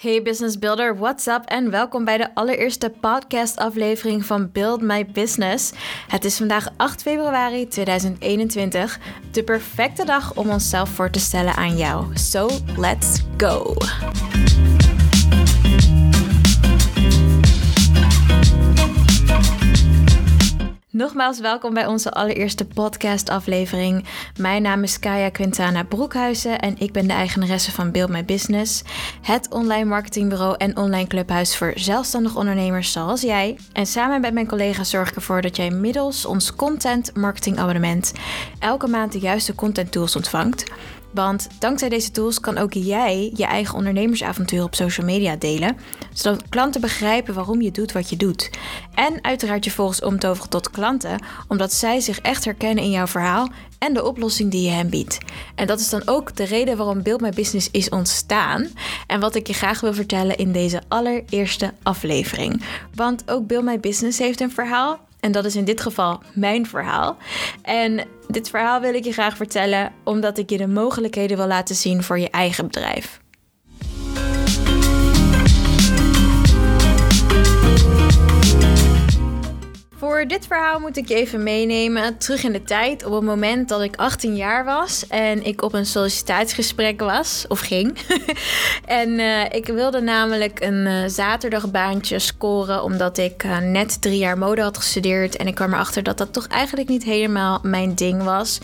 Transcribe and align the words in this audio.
Hey 0.00 0.22
Business 0.22 0.58
Builder, 0.58 0.96
what's 0.98 1.26
up 1.26 1.44
en 1.44 1.70
welkom 1.70 2.04
bij 2.04 2.16
de 2.16 2.34
allereerste 2.34 2.92
podcast 3.00 3.56
aflevering 3.56 4.24
van 4.24 4.50
Build 4.52 4.80
My 4.80 5.06
Business. 5.06 5.72
Het 6.08 6.24
is 6.24 6.36
vandaag 6.36 6.68
8 6.76 7.02
februari 7.02 7.68
2021, 7.68 8.98
de 9.30 9.44
perfecte 9.44 10.04
dag 10.04 10.34
om 10.34 10.50
onszelf 10.50 10.88
voor 10.88 11.10
te 11.10 11.18
stellen 11.18 11.54
aan 11.54 11.76
jou. 11.76 12.16
So 12.16 12.48
let's 12.76 13.22
go! 13.36 13.74
Nogmaals 21.00 21.40
welkom 21.40 21.74
bij 21.74 21.86
onze 21.86 22.10
allereerste 22.10 22.66
podcast-aflevering. 22.66 24.04
Mijn 24.38 24.62
naam 24.62 24.82
is 24.82 24.98
Kaya 24.98 25.28
Quintana 25.28 25.82
Broekhuizen 25.82 26.58
en 26.58 26.78
ik 26.78 26.92
ben 26.92 27.06
de 27.06 27.12
eigenaresse 27.12 27.72
van 27.72 27.90
Build 27.90 28.08
My 28.08 28.24
Business, 28.24 28.82
het 29.22 29.50
online 29.50 29.84
marketingbureau 29.84 30.54
en 30.58 30.76
online 30.76 31.06
clubhuis 31.06 31.56
voor 31.56 31.72
zelfstandig 31.74 32.36
ondernemers 32.36 32.92
zoals 32.92 33.20
jij. 33.20 33.58
En 33.72 33.86
samen 33.86 34.20
met 34.20 34.32
mijn 34.32 34.46
collega's 34.46 34.90
zorg 34.90 35.08
ik 35.08 35.16
ervoor 35.16 35.40
dat 35.42 35.56
jij 35.56 35.70
middels 35.70 36.24
ons 36.24 36.54
content 36.54 37.16
marketing 37.16 37.58
abonnement 37.58 38.12
elke 38.58 38.86
maand 38.86 39.12
de 39.12 39.18
juiste 39.18 39.54
content 39.54 39.92
tools 39.92 40.16
ontvangt 40.16 40.64
want 41.10 41.48
dankzij 41.58 41.88
deze 41.88 42.10
tools 42.10 42.40
kan 42.40 42.58
ook 42.58 42.72
jij 42.72 43.32
je 43.34 43.44
eigen 43.44 43.74
ondernemersavontuur 43.74 44.62
op 44.62 44.74
social 44.74 45.06
media 45.06 45.36
delen, 45.36 45.76
zodat 46.12 46.48
klanten 46.48 46.80
begrijpen 46.80 47.34
waarom 47.34 47.60
je 47.60 47.70
doet 47.70 47.92
wat 47.92 48.10
je 48.10 48.16
doet. 48.16 48.50
En 48.94 49.24
uiteraard 49.24 49.64
je 49.64 49.70
volgens 49.70 50.02
omtoveren 50.02 50.50
tot 50.50 50.70
klanten, 50.70 51.22
omdat 51.48 51.72
zij 51.72 52.00
zich 52.00 52.20
echt 52.20 52.44
herkennen 52.44 52.84
in 52.84 52.90
jouw 52.90 53.06
verhaal 53.06 53.48
en 53.78 53.94
de 53.94 54.04
oplossing 54.04 54.50
die 54.50 54.62
je 54.62 54.70
hen 54.70 54.90
biedt. 54.90 55.18
En 55.54 55.66
dat 55.66 55.80
is 55.80 55.88
dan 55.88 56.02
ook 56.04 56.36
de 56.36 56.44
reden 56.44 56.76
waarom 56.76 57.02
Build 57.02 57.20
My 57.20 57.30
Business 57.30 57.68
is 57.70 57.88
ontstaan 57.88 58.68
en 59.06 59.20
wat 59.20 59.34
ik 59.34 59.46
je 59.46 59.52
graag 59.52 59.80
wil 59.80 59.94
vertellen 59.94 60.36
in 60.36 60.52
deze 60.52 60.82
allereerste 60.88 61.72
aflevering. 61.82 62.62
Want 62.94 63.30
ook 63.30 63.46
Build 63.46 63.64
My 63.64 63.80
Business 63.80 64.18
heeft 64.18 64.40
een 64.40 64.52
verhaal 64.52 65.08
en 65.20 65.32
dat 65.32 65.44
is 65.44 65.56
in 65.56 65.64
dit 65.64 65.80
geval 65.80 66.22
mijn 66.32 66.66
verhaal. 66.66 67.16
En 67.62 68.06
dit 68.28 68.50
verhaal 68.50 68.80
wil 68.80 68.94
ik 68.94 69.04
je 69.04 69.12
graag 69.12 69.36
vertellen 69.36 69.92
omdat 70.04 70.38
ik 70.38 70.50
je 70.50 70.56
de 70.56 70.68
mogelijkheden 70.68 71.36
wil 71.36 71.46
laten 71.46 71.74
zien 71.74 72.02
voor 72.02 72.18
je 72.18 72.30
eigen 72.30 72.66
bedrijf. 72.66 73.19
Voor 80.00 80.26
dit 80.26 80.46
verhaal 80.46 80.80
moet 80.80 80.96
ik 80.96 81.08
je 81.08 81.14
even 81.14 81.42
meenemen 81.42 82.18
terug 82.18 82.42
in 82.42 82.52
de 82.52 82.62
tijd 82.62 83.04
op 83.04 83.12
het 83.12 83.22
moment 83.22 83.68
dat 83.68 83.82
ik 83.82 83.96
18 83.96 84.36
jaar 84.36 84.64
was 84.64 85.06
en 85.06 85.44
ik 85.44 85.62
op 85.62 85.72
een 85.72 85.86
sollicitatiegesprek 85.86 87.00
was 87.00 87.44
of 87.48 87.60
ging. 87.60 87.98
en 89.00 89.08
uh, 89.08 89.44
ik 89.44 89.66
wilde 89.66 90.00
namelijk 90.00 90.60
een 90.60 90.86
uh, 90.86 91.02
zaterdagbaantje 91.06 92.18
scoren 92.18 92.82
omdat 92.82 93.18
ik 93.18 93.44
uh, 93.44 93.58
net 93.58 94.02
drie 94.02 94.18
jaar 94.18 94.38
mode 94.38 94.62
had 94.62 94.76
gestudeerd 94.76 95.36
en 95.36 95.46
ik 95.46 95.54
kwam 95.54 95.72
erachter 95.72 96.02
dat 96.02 96.18
dat 96.18 96.32
toch 96.32 96.46
eigenlijk 96.46 96.88
niet 96.88 97.04
helemaal 97.04 97.58
mijn 97.62 97.94
ding 97.94 98.22
was. 98.22 98.58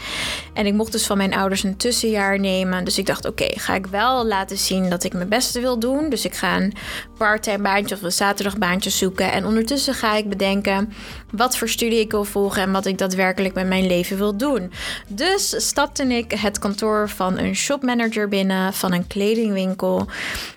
En 0.56 0.66
ik 0.66 0.74
mocht 0.74 0.92
dus 0.92 1.06
van 1.06 1.16
mijn 1.16 1.34
ouders 1.34 1.62
een 1.62 1.76
tussenjaar 1.76 2.38
nemen. 2.40 2.84
Dus 2.84 2.98
ik 2.98 3.06
dacht, 3.06 3.26
oké, 3.26 3.46
ga 3.48 3.74
ik 3.74 3.86
wel 3.86 4.26
laten 4.26 4.58
zien 4.58 4.90
dat 4.90 5.04
ik 5.04 5.12
mijn 5.12 5.28
beste 5.28 5.60
wil 5.60 5.78
doen. 5.78 6.08
Dus 6.08 6.24
ik 6.24 6.34
ga 6.34 6.56
een 6.56 6.72
parttime 7.18 7.62
baantje 7.62 7.94
of 7.94 8.02
een 8.02 8.12
zaterdagbaantje 8.12 8.90
zoeken. 8.90 9.32
En 9.32 9.46
ondertussen 9.46 9.94
ga 9.94 10.16
ik 10.16 10.28
bedenken 10.28 10.92
wat 11.30 11.56
voor 11.56 11.68
studie 11.68 12.00
ik 12.00 12.10
wil 12.10 12.24
volgen 12.24 12.62
en 12.62 12.72
wat 12.72 12.86
ik 12.86 12.98
daadwerkelijk 12.98 13.54
met 13.54 13.66
mijn 13.66 13.86
leven 13.86 14.16
wil 14.16 14.36
doen. 14.36 14.72
Dus 15.08 15.66
stapte 15.68 16.02
ik 16.02 16.32
het 16.32 16.58
kantoor 16.58 17.08
van 17.08 17.38
een 17.38 17.56
shopmanager 17.56 18.28
binnen 18.28 18.72
van 18.72 18.92
een 18.92 19.06
kledingwinkel. 19.06 20.06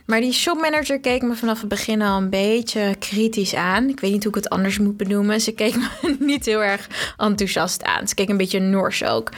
Maar 0.10 0.20
die 0.20 0.34
shopmanager 0.34 1.00
keek 1.00 1.22
me 1.22 1.36
vanaf 1.36 1.60
het 1.60 1.70
begin 1.70 2.02
al 2.02 2.18
een 2.18 2.30
beetje 2.30 2.96
kritisch 3.00 3.56
aan. 3.56 3.90
Ik 3.90 4.00
weet 4.00 4.12
niet 4.12 4.24
hoe 4.24 4.32
ik 4.36 4.44
het 4.44 4.50
anders 4.50 4.80
moet 4.80 4.98
benoemen. 4.98 5.42
Ze 5.42 5.52
keek 5.52 5.76
me 5.76 6.16
niet 6.20 6.46
heel 6.46 6.64
erg 6.64 6.88
enthousiast 7.18 7.84
aan. 7.84 8.08
Ze 8.08 8.16
keek 8.16 8.30
een 8.30 8.38
beetje 8.38 8.60
nors 8.60 9.04
ook. 9.04 9.30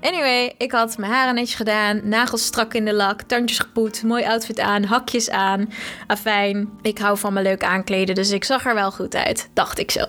Anyway, 0.00 0.54
ik 0.58 0.72
had 0.72 0.98
mijn 0.98 1.12
haren 1.12 1.34
netjes 1.34 1.54
gedaan, 1.56 2.08
nagels 2.08 2.44
strak 2.44 2.74
in 2.74 2.84
de 2.84 2.94
lak, 2.94 3.22
tandjes 3.22 3.58
gepoet, 3.58 4.02
mooi 4.02 4.24
outfit 4.24 4.60
aan, 4.60 4.84
hakjes 4.84 5.30
aan. 5.30 5.72
Afijn, 6.06 6.70
ik 6.82 6.98
hou 6.98 7.18
van 7.18 7.32
me 7.32 7.42
leuk 7.42 7.64
aankleden, 7.64 8.14
dus 8.14 8.30
ik 8.30 8.44
zag 8.44 8.66
er 8.66 8.74
wel 8.74 8.92
goed 8.92 9.14
uit, 9.14 9.48
dacht 9.52 9.78
ik 9.78 9.90
zo. 9.90 10.04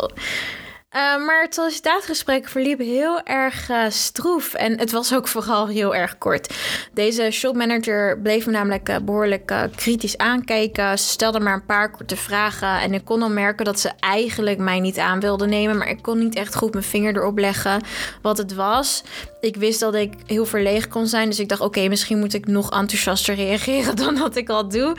Uh, 0.98 1.26
maar 1.26 1.42
het 1.42 1.54
sollicitatiegesprek 1.54 2.48
verliep 2.48 2.80
heel 2.80 3.24
erg 3.24 3.70
uh, 3.70 3.84
stroef. 3.90 4.54
En 4.54 4.80
het 4.80 4.92
was 4.92 5.16
ook 5.16 5.28
vooral 5.28 5.68
heel 5.68 5.96
erg 5.96 6.18
kort. 6.18 6.54
Deze 6.94 7.32
shopmanager 7.32 8.20
bleef 8.22 8.46
me 8.46 8.52
namelijk 8.52 8.90
uh, 8.90 8.96
behoorlijk 9.04 9.54
kritisch 9.76 10.18
aankijken. 10.18 11.00
Ze 11.00 11.08
stelde 11.08 11.40
maar 11.40 11.54
een 11.54 11.66
paar 11.66 11.92
korte 11.92 12.16
vragen. 12.16 12.80
En 12.82 12.94
ik 12.94 13.06
kon 13.06 13.22
al 13.22 13.30
merken 13.30 13.66
dat 13.66 13.80
ze 13.80 13.92
eigenlijk 14.00 14.60
mij 14.60 14.80
niet 14.80 14.98
aan 14.98 15.20
wilde 15.20 15.48
nemen. 15.48 15.78
Maar 15.78 15.90
ik 15.90 16.02
kon 16.02 16.18
niet 16.18 16.36
echt 16.36 16.56
goed 16.56 16.74
mijn 16.74 16.86
vinger 16.86 17.16
erop 17.16 17.38
leggen 17.38 17.82
wat 18.22 18.38
het 18.38 18.54
was. 18.54 19.04
Ik 19.42 19.56
wist 19.56 19.80
dat 19.80 19.96
ik 19.96 20.14
heel 20.26 20.46
verlegen 20.46 20.90
kon 20.90 21.08
zijn. 21.08 21.30
Dus 21.30 21.40
ik 21.40 21.50
dacht, 21.50 21.62
oké, 21.62 21.88
misschien 21.88 22.20
moet 22.20 22.34
ik 22.34 22.48
nog 22.48 22.72
enthousiaster 22.72 23.36
reageren 23.36 23.96
dan 24.06 24.18
wat 24.18 24.36
ik 24.36 24.50
al 24.50 24.70
doe. 24.70 24.96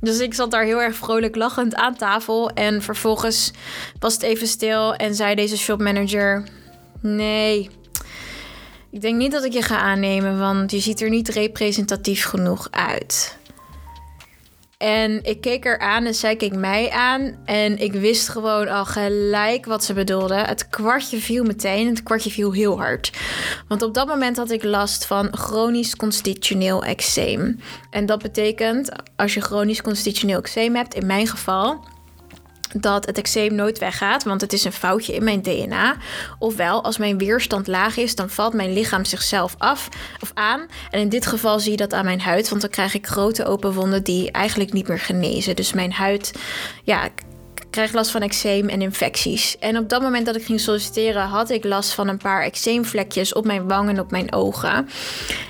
Dus 0.00 0.18
ik 0.18 0.34
zat 0.34 0.50
daar 0.50 0.64
heel 0.64 0.82
erg 0.82 0.96
vrolijk 0.96 1.36
lachend 1.36 1.74
aan 1.74 1.96
tafel. 1.96 2.50
En 2.50 2.82
vervolgens 2.82 3.52
was 3.98 4.12
het 4.12 4.22
even 4.22 4.46
stil 4.46 4.94
en 4.94 5.14
zei 5.14 5.33
deze 5.36 5.58
shopmanager: 5.58 6.44
Nee, 7.00 7.70
ik 8.90 9.00
denk 9.00 9.16
niet 9.16 9.32
dat 9.32 9.44
ik 9.44 9.52
je 9.52 9.62
ga 9.62 9.78
aannemen, 9.78 10.38
want 10.38 10.70
je 10.70 10.80
ziet 10.80 11.00
er 11.00 11.10
niet 11.10 11.28
representatief 11.28 12.24
genoeg 12.24 12.68
uit. 12.70 13.38
En 14.84 15.24
ik 15.24 15.40
keek 15.40 15.64
haar 15.64 15.78
aan 15.78 16.04
en 16.04 16.14
zij 16.14 16.36
keek 16.36 16.54
mij 16.54 16.90
aan. 16.90 17.36
En 17.44 17.78
ik 17.78 17.92
wist 17.92 18.28
gewoon 18.28 18.68
al 18.68 18.84
gelijk 18.84 19.66
wat 19.66 19.84
ze 19.84 19.92
bedoelde. 19.92 20.34
Het 20.34 20.68
kwartje 20.68 21.18
viel 21.18 21.44
meteen. 21.44 21.88
Het 21.88 22.02
kwartje 22.02 22.30
viel 22.30 22.52
heel 22.52 22.78
hard. 22.78 23.12
Want 23.68 23.82
op 23.82 23.94
dat 23.94 24.06
moment 24.06 24.36
had 24.36 24.50
ik 24.50 24.62
last 24.62 25.06
van 25.06 25.36
chronisch 25.36 25.96
constitutioneel 25.96 26.84
eczeem. 26.84 27.60
En 27.90 28.06
dat 28.06 28.22
betekent, 28.22 28.90
als 29.16 29.34
je 29.34 29.40
chronisch 29.40 29.82
constitutioneel 29.82 30.38
eczeem 30.38 30.74
hebt, 30.74 30.94
in 30.94 31.06
mijn 31.06 31.26
geval 31.26 31.84
dat 32.74 33.06
het 33.06 33.18
eczeem 33.18 33.54
nooit 33.54 33.78
weggaat, 33.78 34.24
want 34.24 34.40
het 34.40 34.52
is 34.52 34.64
een 34.64 34.72
foutje 34.72 35.14
in 35.14 35.24
mijn 35.24 35.42
DNA. 35.42 35.96
Ofwel, 36.38 36.84
als 36.84 36.98
mijn 36.98 37.18
weerstand 37.18 37.66
laag 37.66 37.96
is, 37.96 38.14
dan 38.14 38.30
valt 38.30 38.52
mijn 38.52 38.72
lichaam 38.72 39.04
zichzelf 39.04 39.54
af 39.58 39.88
of 40.20 40.30
aan. 40.34 40.66
En 40.90 41.00
in 41.00 41.08
dit 41.08 41.26
geval 41.26 41.60
zie 41.60 41.70
je 41.70 41.76
dat 41.76 41.92
aan 41.92 42.04
mijn 42.04 42.20
huid, 42.20 42.48
want 42.48 42.60
dan 42.60 42.70
krijg 42.70 42.94
ik 42.94 43.06
grote 43.06 43.44
open 43.44 43.72
wonden 43.72 44.02
die 44.02 44.30
eigenlijk 44.30 44.72
niet 44.72 44.88
meer 44.88 45.00
genezen. 45.00 45.56
Dus 45.56 45.72
mijn 45.72 45.92
huid, 45.92 46.32
ja, 46.84 47.08
krijg 47.74 47.92
last 47.92 48.10
van 48.10 48.22
eczeem 48.22 48.68
en 48.68 48.82
infecties. 48.82 49.58
En 49.58 49.78
op 49.78 49.88
dat 49.88 50.02
moment 50.02 50.26
dat 50.26 50.36
ik 50.36 50.44
ging 50.44 50.60
solliciteren, 50.60 51.22
had 51.22 51.50
ik 51.50 51.64
last 51.64 51.92
van 51.92 52.08
een 52.08 52.18
paar 52.18 52.42
eczeemvlekjes 52.42 53.32
op 53.32 53.44
mijn 53.44 53.68
wangen 53.68 53.94
en 53.94 54.00
op 54.00 54.10
mijn 54.10 54.32
ogen. 54.32 54.88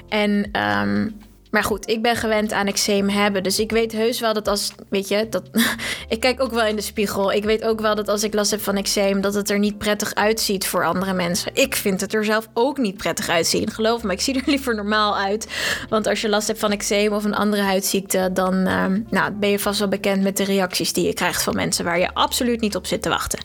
En 0.08 0.50
um, 0.80 1.16
maar 1.54 1.64
goed, 1.64 1.88
ik 1.88 2.02
ben 2.02 2.16
gewend 2.16 2.52
aan 2.52 2.66
eczeem 2.66 3.08
hebben. 3.08 3.42
Dus 3.42 3.58
ik 3.58 3.70
weet 3.70 3.92
heus 3.92 4.20
wel 4.20 4.32
dat 4.32 4.48
als, 4.48 4.72
weet 4.88 5.08
je, 5.08 5.26
dat, 5.28 5.42
ik 6.08 6.20
kijk 6.20 6.42
ook 6.42 6.52
wel 6.52 6.66
in 6.66 6.76
de 6.76 6.82
spiegel. 6.82 7.32
Ik 7.32 7.44
weet 7.44 7.64
ook 7.64 7.80
wel 7.80 7.94
dat 7.94 8.08
als 8.08 8.22
ik 8.22 8.34
last 8.34 8.50
heb 8.50 8.60
van 8.60 8.76
eczeem, 8.76 9.20
dat 9.20 9.34
het 9.34 9.50
er 9.50 9.58
niet 9.58 9.78
prettig 9.78 10.14
uitziet 10.14 10.66
voor 10.66 10.84
andere 10.84 11.12
mensen. 11.12 11.50
Ik 11.54 11.74
vind 11.76 12.00
het 12.00 12.14
er 12.14 12.24
zelf 12.24 12.48
ook 12.54 12.78
niet 12.78 12.96
prettig 12.96 13.28
uitzien. 13.28 13.70
Geloof 13.70 14.02
me, 14.02 14.12
ik 14.12 14.20
zie 14.20 14.34
er 14.34 14.42
liever 14.54 14.74
normaal 14.74 15.16
uit. 15.16 15.46
Want 15.88 16.06
als 16.06 16.20
je 16.20 16.28
last 16.28 16.46
hebt 16.46 16.58
van 16.58 16.72
eczeem 16.72 17.12
of 17.12 17.24
een 17.24 17.34
andere 17.34 17.62
huidziekte, 17.62 18.30
dan 18.32 18.54
uh, 18.54 18.84
nou, 19.10 19.32
ben 19.32 19.50
je 19.50 19.58
vast 19.58 19.78
wel 19.78 19.88
bekend 19.88 20.22
met 20.22 20.36
de 20.36 20.44
reacties 20.44 20.92
die 20.92 21.06
je 21.06 21.14
krijgt 21.14 21.42
van 21.42 21.54
mensen 21.54 21.84
waar 21.84 21.98
je 21.98 22.14
absoluut 22.14 22.60
niet 22.60 22.76
op 22.76 22.86
zit 22.86 23.02
te 23.02 23.08
wachten. 23.08 23.38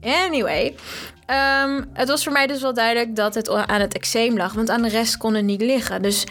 Anyway, 0.00 0.74
Um, 1.26 1.86
het 1.92 2.08
was 2.08 2.22
voor 2.24 2.32
mij 2.32 2.46
dus 2.46 2.62
wel 2.62 2.74
duidelijk 2.74 3.16
dat 3.16 3.34
het 3.34 3.48
aan 3.48 3.80
het 3.80 3.94
eczeem 3.94 4.36
lag, 4.36 4.52
want 4.52 4.70
aan 4.70 4.82
de 4.82 4.88
rest 4.88 5.16
kon 5.16 5.34
het 5.34 5.44
niet 5.44 5.60
liggen. 5.60 6.02
Dus 6.02 6.24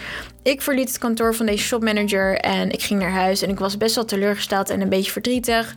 ik 0.44 0.62
verliet 0.62 0.88
het 0.88 0.97
kantoor 0.97 1.35
van 1.35 1.46
deze 1.46 1.63
shopmanager 1.63 2.38
en 2.38 2.72
ik 2.72 2.81
ging 2.81 3.00
naar 3.00 3.12
huis 3.12 3.41
en 3.41 3.50
ik 3.50 3.59
was 3.59 3.78
best 3.78 3.96
wel 3.96 4.06
teleurgesteld 4.06 4.69
en 4.69 4.81
een 4.81 4.90
beetje 4.90 5.12
verdrietig. 5.12 5.73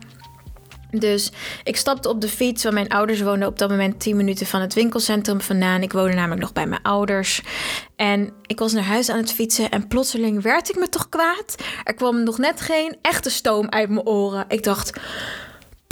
Dus 0.99 1.31
ik 1.63 1.75
stapte 1.75 2.09
op 2.09 2.21
de 2.21 2.27
fiets, 2.27 2.63
want 2.63 2.75
mijn 2.75 2.89
ouders 2.89 3.21
woonden 3.21 3.47
op 3.47 3.59
dat 3.59 3.69
moment 3.69 3.99
10 3.99 4.15
minuten 4.15 4.45
van 4.45 4.61
het 4.61 4.73
winkelcentrum 4.73 5.41
vandaan. 5.41 5.81
Ik 5.81 5.91
woonde 5.91 6.13
namelijk 6.13 6.41
nog 6.41 6.53
bij 6.53 6.67
mijn 6.67 6.81
ouders. 6.81 7.41
En 7.95 8.33
ik 8.45 8.59
was 8.59 8.73
naar 8.73 8.83
huis 8.83 9.09
aan 9.09 9.17
het 9.17 9.31
fietsen 9.31 9.69
en 9.69 9.87
plotseling 9.87 10.41
werd 10.41 10.69
ik 10.69 10.75
me 10.75 10.89
toch 10.89 11.09
kwaad. 11.09 11.55
Er 11.83 11.93
kwam 11.93 12.23
nog 12.23 12.37
net 12.37 12.61
geen 12.61 12.97
echte 13.01 13.29
stoom 13.29 13.69
uit 13.69 13.89
mijn 13.89 14.05
oren. 14.05 14.45
Ik 14.47 14.63
dacht, 14.63 14.99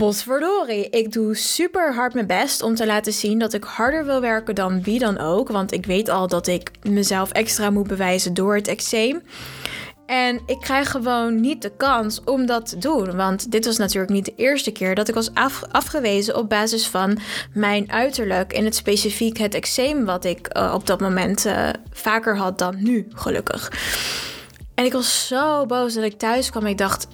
Potverdorie, 0.03 0.89
ik 0.89 1.11
doe 1.11 1.35
super 1.35 1.93
hard 1.93 2.13
mijn 2.13 2.27
best 2.27 2.61
om 2.61 2.75
te 2.75 2.85
laten 2.85 3.13
zien 3.13 3.39
dat 3.39 3.53
ik 3.53 3.63
harder 3.63 4.05
wil 4.05 4.21
werken 4.21 4.55
dan 4.55 4.83
wie 4.83 4.99
dan 4.99 5.19
ook. 5.19 5.49
Want 5.49 5.71
ik 5.71 5.85
weet 5.85 6.09
al 6.09 6.27
dat 6.27 6.47
ik 6.47 6.71
mezelf 6.81 7.31
extra 7.31 7.69
moet 7.69 7.87
bewijzen 7.87 8.33
door 8.33 8.55
het 8.55 8.67
eczeem. 8.67 9.21
En 10.05 10.41
ik 10.45 10.59
krijg 10.59 10.91
gewoon 10.91 11.41
niet 11.41 11.61
de 11.61 11.71
kans 11.77 12.21
om 12.23 12.45
dat 12.45 12.69
te 12.69 12.77
doen. 12.77 13.15
Want 13.15 13.51
dit 13.51 13.65
was 13.65 13.77
natuurlijk 13.77 14.11
niet 14.11 14.25
de 14.25 14.33
eerste 14.35 14.71
keer 14.71 14.95
dat 14.95 15.07
ik 15.07 15.13
was 15.13 15.31
afgewezen 15.71 16.37
op 16.37 16.49
basis 16.49 16.87
van 16.87 17.17
mijn 17.53 17.91
uiterlijk. 17.91 18.53
En 18.53 18.65
het 18.65 18.75
specifiek 18.75 19.37
het 19.37 19.53
eczeem 19.53 20.05
wat 20.05 20.25
ik 20.25 20.57
uh, 20.57 20.71
op 20.75 20.87
dat 20.87 20.99
moment 20.99 21.45
uh, 21.45 21.69
vaker 21.91 22.37
had 22.37 22.59
dan 22.59 22.75
nu, 22.77 23.07
gelukkig. 23.13 23.71
En 24.75 24.85
ik 24.85 24.93
was 24.93 25.27
zo 25.27 25.65
boos 25.65 25.93
dat 25.93 26.03
ik 26.03 26.17
thuis 26.17 26.49
kwam. 26.49 26.65
Ik 26.65 26.77
dacht, 26.77 27.07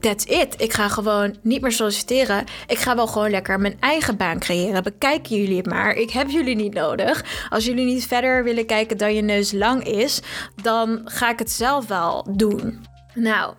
that's 0.00 0.24
it. 0.24 0.54
Ik 0.60 0.72
ga 0.72 0.88
gewoon 0.88 1.36
niet 1.42 1.60
meer 1.60 1.72
solliciteren. 1.72 2.44
Ik 2.66 2.78
ga 2.78 2.94
wel 2.96 3.06
gewoon 3.06 3.30
lekker 3.30 3.60
mijn 3.60 3.76
eigen 3.80 4.16
baan 4.16 4.38
creëren. 4.38 4.82
Bekijken 4.82 5.36
jullie 5.36 5.56
het 5.56 5.66
maar. 5.66 5.94
Ik 5.94 6.10
heb 6.10 6.30
jullie 6.30 6.56
niet 6.56 6.74
nodig. 6.74 7.24
Als 7.48 7.64
jullie 7.64 7.84
niet 7.84 8.06
verder 8.06 8.44
willen 8.44 8.66
kijken 8.66 8.98
dan 8.98 9.14
je 9.14 9.22
neus 9.22 9.52
lang 9.52 9.84
is, 9.84 10.20
dan 10.62 11.00
ga 11.04 11.30
ik 11.30 11.38
het 11.38 11.50
zelf 11.50 11.86
wel 11.86 12.26
doen. 12.30 12.84
Nou, 13.14 13.54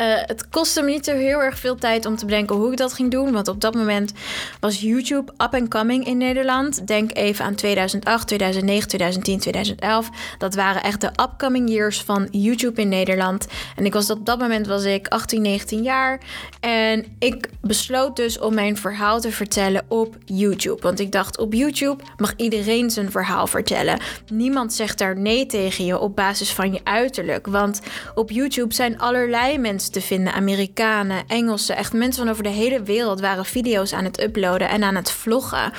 uh, 0.00 0.06
het 0.26 0.48
kostte 0.48 0.82
me 0.82 0.90
niet 0.90 1.04
zo 1.04 1.14
heel 1.14 1.42
erg 1.42 1.58
veel 1.58 1.76
tijd 1.76 2.06
om 2.06 2.16
te 2.16 2.24
bedenken 2.24 2.56
hoe 2.56 2.70
ik 2.70 2.76
dat 2.76 2.92
ging 2.92 3.10
doen. 3.10 3.32
Want 3.32 3.48
op 3.48 3.60
dat 3.60 3.74
moment 3.74 4.12
was 4.60 4.80
YouTube 4.80 5.32
up 5.32 5.54
and 5.54 5.68
coming 5.68 6.06
in 6.06 6.16
Nederland. 6.16 6.86
Denk 6.86 7.16
even 7.16 7.44
aan 7.44 7.54
2008, 7.54 8.26
2009, 8.26 8.88
2010, 8.88 9.38
2011. 9.38 10.08
Dat 10.38 10.54
waren 10.54 10.82
echt 10.82 11.00
de 11.00 11.06
upcoming 11.06 11.70
years 11.70 12.02
van 12.02 12.28
YouTube 12.30 12.80
in 12.80 12.88
Nederland. 12.88 13.46
En 13.76 13.84
ik 13.84 13.92
was 13.92 14.10
op 14.10 14.26
dat 14.26 14.38
moment 14.38 14.66
was 14.66 14.84
ik 14.84 15.08
18, 15.08 15.42
19 15.42 15.82
jaar. 15.82 16.20
En 16.60 17.04
ik 17.18 17.48
besloot 17.60 18.16
dus 18.16 18.38
om 18.38 18.54
mijn 18.54 18.76
verhaal 18.76 19.20
te 19.20 19.32
vertellen 19.32 19.84
op 19.88 20.16
YouTube. 20.24 20.82
Want 20.82 21.00
ik 21.00 21.12
dacht, 21.12 21.38
op 21.38 21.52
YouTube 21.52 22.02
mag 22.16 22.32
iedereen 22.36 22.90
zijn 22.90 23.10
verhaal 23.10 23.46
vertellen. 23.46 24.00
Niemand 24.32 24.72
zegt 24.72 24.98
daar 24.98 25.18
nee 25.18 25.46
tegen 25.46 25.84
je 25.84 25.98
op 25.98 26.16
basis 26.16 26.52
van 26.52 26.72
je 26.72 26.80
uiterlijk. 26.84 27.46
Want 27.46 27.80
op 28.14 28.30
YouTube 28.30 28.74
zijn 28.74 28.98
allerlei 28.98 29.58
mensen 29.58 29.89
te 29.90 30.00
vinden. 30.00 30.32
Amerikanen, 30.32 31.24
Engelsen, 31.26 31.76
echt 31.76 31.92
mensen 31.92 32.22
van 32.22 32.32
over 32.32 32.42
de 32.42 32.48
hele 32.48 32.82
wereld 32.82 33.20
waren 33.20 33.44
video's 33.44 33.92
aan 33.92 34.04
het 34.04 34.22
uploaden 34.22 34.68
en 34.68 34.82
aan 34.82 34.94
het 34.94 35.10
vloggen. 35.10 35.72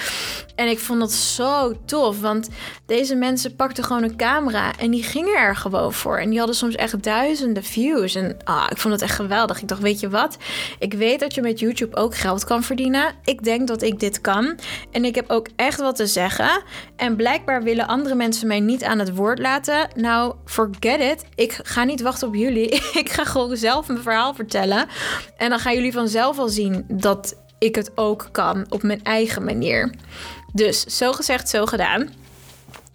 En 0.55 0.67
ik 0.67 0.79
vond 0.79 0.99
dat 0.99 1.11
zo 1.11 1.73
tof, 1.85 2.21
want 2.21 2.49
deze 2.85 3.15
mensen 3.15 3.55
pakten 3.55 3.83
gewoon 3.83 4.03
een 4.03 4.17
camera 4.17 4.71
en 4.77 4.91
die 4.91 5.03
gingen 5.03 5.37
er 5.37 5.55
gewoon 5.55 5.93
voor. 5.93 6.17
En 6.17 6.29
die 6.29 6.37
hadden 6.37 6.55
soms 6.55 6.75
echt 6.75 7.03
duizenden 7.03 7.63
views. 7.63 8.15
En 8.15 8.37
ah, 8.43 8.67
ik 8.69 8.77
vond 8.77 8.93
het 8.93 9.03
echt 9.03 9.15
geweldig. 9.15 9.61
Ik 9.61 9.67
dacht, 9.67 9.81
weet 9.81 9.99
je 9.99 10.09
wat? 10.09 10.37
Ik 10.79 10.93
weet 10.93 11.19
dat 11.19 11.35
je 11.35 11.41
met 11.41 11.59
YouTube 11.59 11.95
ook 11.95 12.15
geld 12.15 12.43
kan 12.43 12.63
verdienen. 12.63 13.13
Ik 13.23 13.43
denk 13.43 13.67
dat 13.67 13.81
ik 13.81 13.99
dit 13.99 14.21
kan. 14.21 14.59
En 14.91 15.05
ik 15.05 15.15
heb 15.15 15.29
ook 15.29 15.47
echt 15.55 15.79
wat 15.79 15.95
te 15.95 16.07
zeggen. 16.07 16.63
En 16.95 17.15
blijkbaar 17.15 17.63
willen 17.63 17.87
andere 17.87 18.15
mensen 18.15 18.47
mij 18.47 18.59
niet 18.59 18.83
aan 18.83 18.99
het 18.99 19.15
woord 19.15 19.39
laten. 19.39 19.89
Nou, 19.95 20.35
forget 20.45 20.99
it. 20.99 21.25
Ik 21.35 21.59
ga 21.63 21.83
niet 21.83 22.01
wachten 22.01 22.27
op 22.27 22.35
jullie. 22.35 22.69
Ik 23.01 23.09
ga 23.09 23.25
gewoon 23.25 23.57
zelf 23.57 23.89
verhaal 24.01 24.33
vertellen. 24.33 24.87
En 25.37 25.49
dan 25.49 25.59
gaan 25.59 25.75
jullie 25.75 25.91
vanzelf 25.91 26.39
al 26.39 26.49
zien 26.49 26.85
dat 26.87 27.35
ik 27.57 27.75
het 27.75 27.91
ook 27.95 28.29
kan 28.31 28.65
op 28.69 28.83
mijn 28.83 29.03
eigen 29.03 29.43
manier. 29.43 29.93
Dus 30.53 30.81
zo 30.81 31.11
gezegd, 31.11 31.49
zo 31.49 31.65
gedaan. 31.65 32.09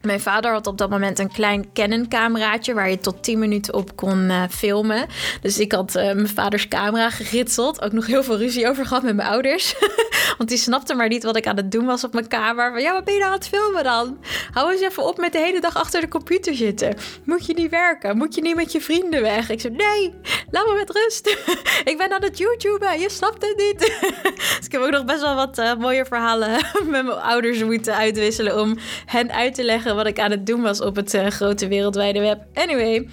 Mijn 0.06 0.20
vader 0.20 0.52
had 0.52 0.66
op 0.66 0.78
dat 0.78 0.90
moment 0.90 1.18
een 1.18 1.32
klein 1.32 1.72
Canon-cameraatje 1.72 2.74
waar 2.74 2.90
je 2.90 2.98
tot 2.98 3.22
10 3.22 3.38
minuten 3.38 3.74
op 3.74 3.96
kon 3.96 4.18
uh, 4.18 4.42
filmen. 4.50 5.06
Dus 5.40 5.58
ik 5.58 5.72
had 5.72 5.96
uh, 5.96 6.02
mijn 6.02 6.28
vaders 6.28 6.68
camera 6.68 7.10
geritseld. 7.10 7.82
Ook 7.82 7.92
nog 7.92 8.06
heel 8.06 8.22
veel 8.22 8.36
ruzie 8.36 8.68
over 8.68 8.86
gehad 8.86 9.02
met 9.02 9.16
mijn 9.16 9.28
ouders. 9.28 9.74
Want 10.38 10.48
die 10.48 10.58
snapten 10.58 10.96
maar 10.96 11.08
niet 11.08 11.22
wat 11.22 11.36
ik 11.36 11.46
aan 11.46 11.56
het 11.56 11.72
doen 11.72 11.84
was 11.86 12.04
op 12.04 12.12
mijn 12.12 12.28
kamer. 12.28 12.72
Van 12.72 12.80
ja, 12.80 12.92
wat 12.92 13.04
ben 13.04 13.14
je 13.14 13.20
nou 13.20 13.32
aan 13.32 13.38
het 13.38 13.48
filmen 13.48 13.84
dan? 13.84 14.18
Hou 14.52 14.72
eens 14.72 14.80
even 14.80 15.06
op 15.06 15.18
met 15.18 15.32
de 15.32 15.38
hele 15.38 15.60
dag 15.60 15.76
achter 15.76 16.00
de 16.00 16.08
computer 16.08 16.54
zitten. 16.54 16.94
Moet 17.24 17.46
je 17.46 17.54
niet 17.54 17.70
werken? 17.70 18.16
Moet 18.16 18.34
je 18.34 18.42
niet 18.42 18.56
met 18.56 18.72
je 18.72 18.80
vrienden 18.80 19.22
weg? 19.22 19.50
Ik 19.50 19.60
zei 19.60 19.74
nee, 19.74 20.14
laat 20.50 20.66
me 20.66 20.74
met 20.74 20.90
rust. 20.90 21.28
ik 21.90 21.94
ben 21.98 22.12
aan 22.12 22.22
het 22.22 22.38
YouTuben, 22.38 23.00
je 23.00 23.10
snapt 23.10 23.46
het 23.46 23.56
niet. 23.56 23.78
dus 24.56 24.66
ik 24.66 24.72
heb 24.72 24.80
ook 24.80 24.90
nog 24.90 25.04
best 25.04 25.20
wel 25.20 25.34
wat 25.34 25.58
uh, 25.58 25.74
mooie 25.74 26.04
verhalen 26.04 26.50
met 26.84 27.04
mijn 27.04 27.20
ouders 27.20 27.64
moeten 27.64 27.96
uitwisselen 27.96 28.60
om 28.60 28.76
hen 29.06 29.32
uit 29.32 29.54
te 29.54 29.64
leggen 29.64 29.95
wat 29.96 30.06
ik 30.06 30.19
aan 30.19 30.31
het 30.31 30.46
doen 30.46 30.62
was 30.62 30.81
op 30.81 30.96
het 30.96 31.14
uh, 31.14 31.26
grote 31.26 31.69
wereldwijde 31.69 32.20
web. 32.20 32.38
Anyway, 32.54 33.08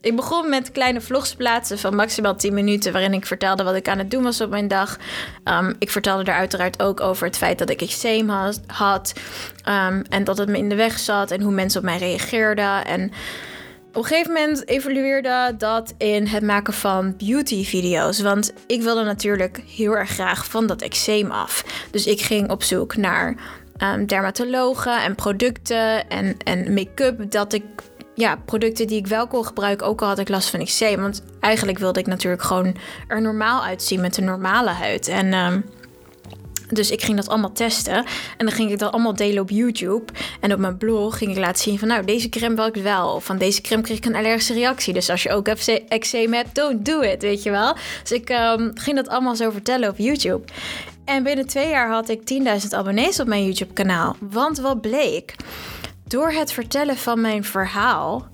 ik 0.00 0.16
begon 0.16 0.48
met 0.48 0.72
kleine 0.72 1.00
vlogs 1.00 1.34
plaatsen 1.34 1.78
van 1.78 1.94
maximaal 1.94 2.36
10 2.36 2.54
minuten, 2.54 2.92
waarin 2.92 3.12
ik 3.12 3.26
vertelde 3.26 3.62
wat 3.62 3.74
ik 3.74 3.88
aan 3.88 3.98
het 3.98 4.10
doen 4.10 4.22
was 4.22 4.40
op 4.40 4.50
mijn 4.50 4.68
dag. 4.68 4.98
Um, 5.44 5.74
ik 5.78 5.90
vertelde 5.90 6.30
er 6.30 6.36
uiteraard 6.36 6.82
ook 6.82 7.00
over 7.00 7.26
het 7.26 7.36
feit 7.36 7.58
dat 7.58 7.70
ik 7.70 7.80
eczeem 7.80 8.28
had, 8.28 8.60
had 8.66 9.12
um, 9.68 10.02
en 10.08 10.24
dat 10.24 10.38
het 10.38 10.48
me 10.48 10.58
in 10.58 10.68
de 10.68 10.74
weg 10.74 10.98
zat 10.98 11.30
en 11.30 11.40
hoe 11.40 11.52
mensen 11.52 11.80
op 11.80 11.86
mij 11.86 11.98
reageerden. 11.98 12.84
En 12.84 13.12
op 13.94 14.02
een 14.02 14.04
gegeven 14.04 14.32
moment 14.32 14.68
evolueerde 14.68 15.54
dat 15.58 15.94
in 15.98 16.26
het 16.26 16.42
maken 16.42 16.72
van 16.72 17.16
beauty-video's. 17.16 18.20
Want 18.20 18.52
ik 18.66 18.82
wilde 18.82 19.02
natuurlijk 19.02 19.62
heel 19.76 19.96
erg 19.96 20.10
graag 20.10 20.44
van 20.44 20.66
dat 20.66 20.82
eczeem 20.82 21.30
af. 21.30 21.64
Dus 21.90 22.06
ik 22.06 22.20
ging 22.20 22.50
op 22.50 22.62
zoek 22.62 22.96
naar 22.96 23.34
um, 23.82 24.06
dermatologen 24.06 25.02
en 25.02 25.14
producten 25.14 26.08
en, 26.08 26.36
en 26.44 26.74
make-up. 26.74 27.30
Dat 27.30 27.52
ik, 27.52 27.64
ja, 28.14 28.36
producten 28.44 28.86
die 28.86 28.98
ik 28.98 29.06
wel 29.06 29.26
kon 29.26 29.46
gebruiken, 29.46 29.86
ook 29.86 30.02
al 30.02 30.08
had 30.08 30.18
ik 30.18 30.28
last 30.28 30.50
van 30.50 30.60
eczeem. 30.60 31.00
Want 31.00 31.22
eigenlijk 31.40 31.78
wilde 31.78 32.00
ik 32.00 32.06
natuurlijk 32.06 32.42
gewoon 32.42 32.76
er 33.08 33.22
normaal 33.22 33.64
uitzien 33.64 34.00
met 34.00 34.16
een 34.16 34.24
normale 34.24 34.70
huid. 34.70 35.08
En... 35.08 35.32
Um, 35.34 35.64
dus 36.74 36.90
ik 36.90 37.02
ging 37.02 37.16
dat 37.16 37.28
allemaal 37.28 37.52
testen. 37.52 37.94
En 38.36 38.46
dan 38.46 38.50
ging 38.50 38.70
ik 38.70 38.78
dat 38.78 38.92
allemaal 38.92 39.14
delen 39.14 39.42
op 39.42 39.50
YouTube. 39.50 40.12
En 40.40 40.52
op 40.52 40.58
mijn 40.58 40.76
blog 40.76 41.18
ging 41.18 41.30
ik 41.30 41.36
laten 41.36 41.62
zien 41.62 41.78
van... 41.78 41.88
nou, 41.88 42.04
deze 42.04 42.28
crème 42.28 42.54
werkt 42.54 42.82
wel. 42.82 43.14
Of 43.14 43.24
van 43.24 43.38
deze 43.38 43.60
crème 43.60 43.82
kreeg 43.82 43.96
ik 43.96 44.04
een 44.04 44.14
allergische 44.14 44.52
reactie. 44.52 44.92
Dus 44.92 45.10
als 45.10 45.22
je 45.22 45.30
ook 45.30 45.48
eczeem 45.88 46.32
hebt, 46.32 46.54
don't 46.54 46.84
do 46.84 47.00
it, 47.00 47.22
weet 47.22 47.42
je 47.42 47.50
wel. 47.50 47.76
Dus 48.02 48.12
ik 48.12 48.30
um, 48.30 48.70
ging 48.74 48.96
dat 48.96 49.08
allemaal 49.08 49.36
zo 49.36 49.50
vertellen 49.50 49.88
op 49.88 49.98
YouTube. 49.98 50.44
En 51.04 51.22
binnen 51.22 51.46
twee 51.46 51.68
jaar 51.68 51.90
had 51.90 52.08
ik 52.08 52.20
10.000 52.62 52.68
abonnees 52.70 53.20
op 53.20 53.26
mijn 53.26 53.44
YouTube-kanaal. 53.44 54.16
Want 54.20 54.58
wat 54.58 54.80
bleek? 54.80 55.34
Door 56.06 56.30
het 56.30 56.52
vertellen 56.52 56.96
van 56.96 57.20
mijn 57.20 57.44
verhaal 57.44 58.30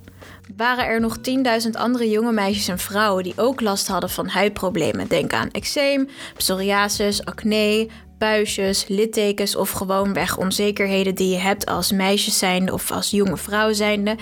waren 0.56 0.87
er 0.87 1.00
nog 1.00 1.17
10.000 1.65 1.70
andere 1.73 2.11
jonge 2.11 2.32
meisjes 2.32 2.69
en 2.69 2.79
vrouwen 2.79 3.25
die 3.25 3.32
ook 3.37 3.61
last 3.61 3.88
hadden 3.88 4.11
van 4.11 4.29
huidproblemen. 4.29 5.09
Denk 5.09 5.32
aan 5.32 5.50
eczeem, 5.50 6.09
psoriasis, 6.37 7.25
acne, 7.25 7.88
buisjes, 8.19 8.88
littekens 8.88 9.56
of 9.56 9.70
gewoonweg 9.70 10.37
onzekerheden 10.37 11.15
die 11.15 11.31
je 11.31 11.38
hebt 11.38 11.67
als 11.67 11.93
meisje 11.93 12.31
zijnde 12.31 12.73
of 12.73 12.91
als 12.91 13.11
jonge 13.11 13.37
vrouw 13.37 13.73
zijnde. 13.73 14.17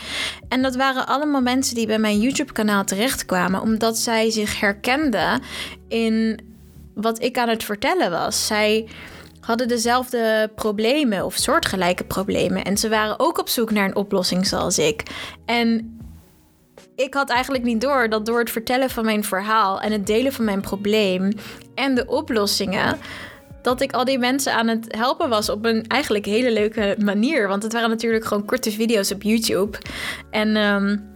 En 0.49 0.63
dat 0.63 0.77
waren 0.77 1.07
allemaal 1.07 1.41
mensen 1.41 1.75
die 1.75 1.87
bij 1.87 1.99
mijn 1.99 2.21
YouTube-kanaal 2.21 2.85
terechtkwamen 2.85 3.61
omdat 3.61 3.99
zij 3.99 4.31
zich 4.31 4.61
herkenden 4.61 5.41
in 5.89 6.41
wat 6.97 7.23
ik 7.23 7.39
aan 7.39 7.49
het 7.49 7.65
vertellen 7.65 8.11
was. 8.11 8.47
Zij 8.47 8.89
hadden 9.41 9.69
dezelfde 9.69 10.51
problemen 10.55 11.25
of 11.25 11.35
soortgelijke 11.35 12.05
problemen. 12.05 12.65
En 12.65 12.77
ze 12.77 12.89
waren 12.89 13.21
ook 13.21 13.39
op 13.39 13.49
zoek 13.49 13.71
naar 13.71 13.85
een 13.85 13.97
oplossing 13.97 14.47
zoals 14.47 14.79
ik. 14.79 15.03
En 15.45 15.99
ik 16.95 17.15
had 17.15 17.31
eigenlijk 17.31 17.65
niet 17.65 17.81
door 17.81 18.09
dat 18.09 18.27
door 18.27 18.39
het 18.39 18.51
vertellen 18.51 18.91
van 18.91 19.05
mijn 19.05 19.25
verhaal 19.25 19.81
en 19.81 19.93
het 19.93 20.07
delen 20.07 20.33
van 20.33 20.45
mijn 20.45 20.61
probleem 20.61 21.33
en 21.75 21.95
de 21.95 22.07
oplossingen. 22.07 22.99
Dat 23.63 23.81
ik 23.81 23.93
al 23.93 24.05
die 24.05 24.19
mensen 24.19 24.55
aan 24.55 24.69
het 24.69 24.95
helpen 24.97 25.29
was 25.29 25.49
op 25.49 25.65
een 25.65 25.87
eigenlijk 25.87 26.25
hele 26.25 26.53
leuke 26.53 26.97
manier. 26.99 27.49
Want 27.49 27.63
het 27.63 27.73
waren 27.73 27.89
natuurlijk 27.89 28.25
gewoon 28.25 28.45
korte 28.45 28.71
video's 28.71 29.11
op 29.11 29.23
YouTube. 29.23 29.79
En 30.31 30.57
um, 30.57 31.15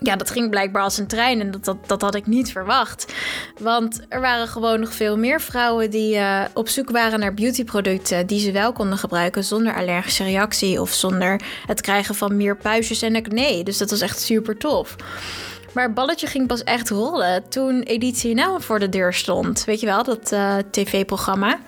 ja, 0.00 0.16
dat 0.16 0.30
ging 0.30 0.50
blijkbaar 0.50 0.82
als 0.82 0.98
een 0.98 1.06
trein 1.06 1.40
en 1.40 1.50
dat, 1.50 1.64
dat, 1.64 1.76
dat 1.86 2.00
had 2.00 2.14
ik 2.14 2.26
niet 2.26 2.52
verwacht. 2.52 3.12
Want 3.58 4.00
er 4.08 4.20
waren 4.20 4.48
gewoon 4.48 4.80
nog 4.80 4.94
veel 4.94 5.18
meer 5.18 5.40
vrouwen 5.40 5.90
die 5.90 6.14
uh, 6.14 6.44
op 6.54 6.68
zoek 6.68 6.90
waren 6.90 7.20
naar 7.20 7.34
beautyproducten 7.34 8.26
die 8.26 8.40
ze 8.40 8.52
wel 8.52 8.72
konden 8.72 8.98
gebruiken 8.98 9.44
zonder 9.44 9.74
allergische 9.74 10.24
reactie 10.24 10.80
of 10.80 10.92
zonder 10.92 11.40
het 11.66 11.80
krijgen 11.80 12.14
van 12.14 12.36
meer 12.36 12.56
puistjes 12.56 13.02
en 13.02 13.16
acne. 13.16 13.62
Dus 13.62 13.78
dat 13.78 13.90
was 13.90 14.00
echt 14.00 14.20
super 14.20 14.56
tof. 14.56 14.96
Maar 15.72 15.84
het 15.84 15.94
balletje 15.94 16.26
ging 16.26 16.46
pas 16.46 16.64
echt 16.64 16.88
rollen 16.88 17.48
toen 17.48 17.82
Editie 17.82 18.34
Nou 18.34 18.62
voor 18.62 18.78
de 18.78 18.88
deur 18.88 19.14
stond. 19.14 19.64
Weet 19.64 19.80
je 19.80 19.86
wel, 19.86 20.04
dat 20.04 20.32
uh, 20.32 20.56
tv-programma. 20.70 21.58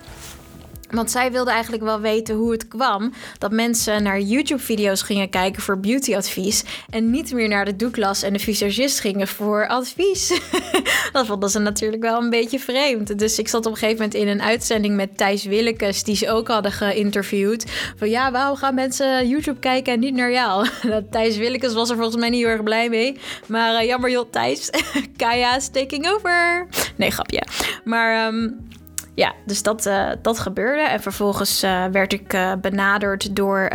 Want 0.92 1.11
zij 1.11 1.32
wilde 1.32 1.50
eigenlijk 1.50 1.82
wel 1.82 2.00
weten 2.00 2.34
hoe 2.34 2.52
het 2.52 2.68
kwam 2.68 3.12
dat 3.38 3.52
mensen 3.52 4.02
naar 4.02 4.20
YouTube-video's 4.20 5.02
gingen 5.02 5.30
kijken 5.30 5.62
voor 5.62 5.80
beautyadvies. 5.80 6.64
En 6.90 7.11
niet 7.11 7.32
meer 7.32 7.49
naar 7.49 7.64
de 7.64 7.76
doeklas 7.76 8.22
en 8.22 8.32
de 8.32 8.38
visagist 8.38 9.00
gingen 9.00 9.28
voor 9.28 9.68
advies. 9.68 10.40
dat 11.12 11.26
vonden 11.26 11.50
ze 11.50 11.58
natuurlijk 11.58 12.02
wel 12.02 12.22
een 12.22 12.30
beetje 12.30 12.58
vreemd. 12.58 13.18
Dus 13.18 13.38
ik 13.38 13.49
zat 13.49 13.66
op 13.66 13.72
een 13.72 13.78
gegeven 13.78 14.02
moment 14.02 14.14
in 14.14 14.28
een 14.28 14.42
uitzending 14.42 14.96
met 14.96 15.16
Thijs 15.16 15.44
Willekes, 15.44 16.02
die 16.02 16.16
ze 16.16 16.30
ook 16.30 16.49
hadden 16.49 16.72
geïnterviewd. 16.72 17.92
Van 17.96 18.11
ja, 18.11 18.30
waarom 18.30 18.56
gaan 18.56 18.75
mensen 18.75 19.28
YouTube 19.28 19.58
kijken 19.58 19.92
en 19.92 20.00
niet 20.00 20.14
naar 20.14 20.32
jou? 20.32 20.68
Thijs 21.11 21.37
Willekes 21.37 21.75
was 21.75 21.90
er 21.90 21.96
volgens 21.96 22.16
mij 22.16 22.30
niet 22.30 22.40
heel 22.40 22.50
erg 22.50 22.62
blij 22.62 22.88
mee. 22.88 23.18
Maar 23.46 23.82
uh, 23.82 23.87
jammer 23.88 24.11
joh, 24.11 24.30
Thijs. 24.30 24.70
Kaya's 25.16 25.68
taking 25.68 26.08
over. 26.08 26.66
Nee, 26.96 27.11
grapje. 27.11 27.42
Maar. 27.84 28.26
Um, 28.26 28.70
ja, 29.14 29.33
dus 29.47 29.62
dat, 29.62 29.87
uh, 29.87 30.11
dat 30.23 30.38
gebeurde. 30.38 30.83
En 30.83 31.00
vervolgens 31.00 31.64
uh, 31.64 31.85
werd 31.85 32.12
ik 32.12 32.33
uh, 32.33 32.52
benaderd 32.61 33.37
door 33.37 33.71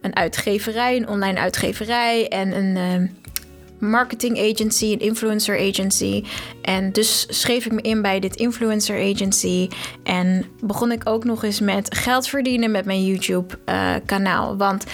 een 0.00 0.16
uitgeverij, 0.16 0.96
een 0.96 1.08
online 1.08 1.40
uitgeverij 1.40 2.28
en 2.28 2.56
een 2.56 2.76
marketing 3.78 4.52
agency, 4.52 4.84
een 4.84 5.00
influencer 5.00 5.58
agency. 5.58 6.24
En 6.62 6.92
dus 6.92 7.26
schreef 7.28 7.66
ik 7.66 7.72
me 7.72 7.80
in 7.80 8.02
bij 8.02 8.20
dit 8.20 8.36
influencer 8.36 9.14
agency. 9.14 9.68
En 10.02 10.46
begon 10.60 10.92
ik 10.92 11.08
ook 11.08 11.24
nog 11.24 11.44
eens 11.44 11.60
met 11.60 11.94
geld 11.94 12.28
verdienen 12.28 12.70
met 12.70 12.84
mijn 12.84 13.04
YouTube 13.04 13.58
uh, 13.68 13.94
kanaal. 14.06 14.56
Want 14.56 14.84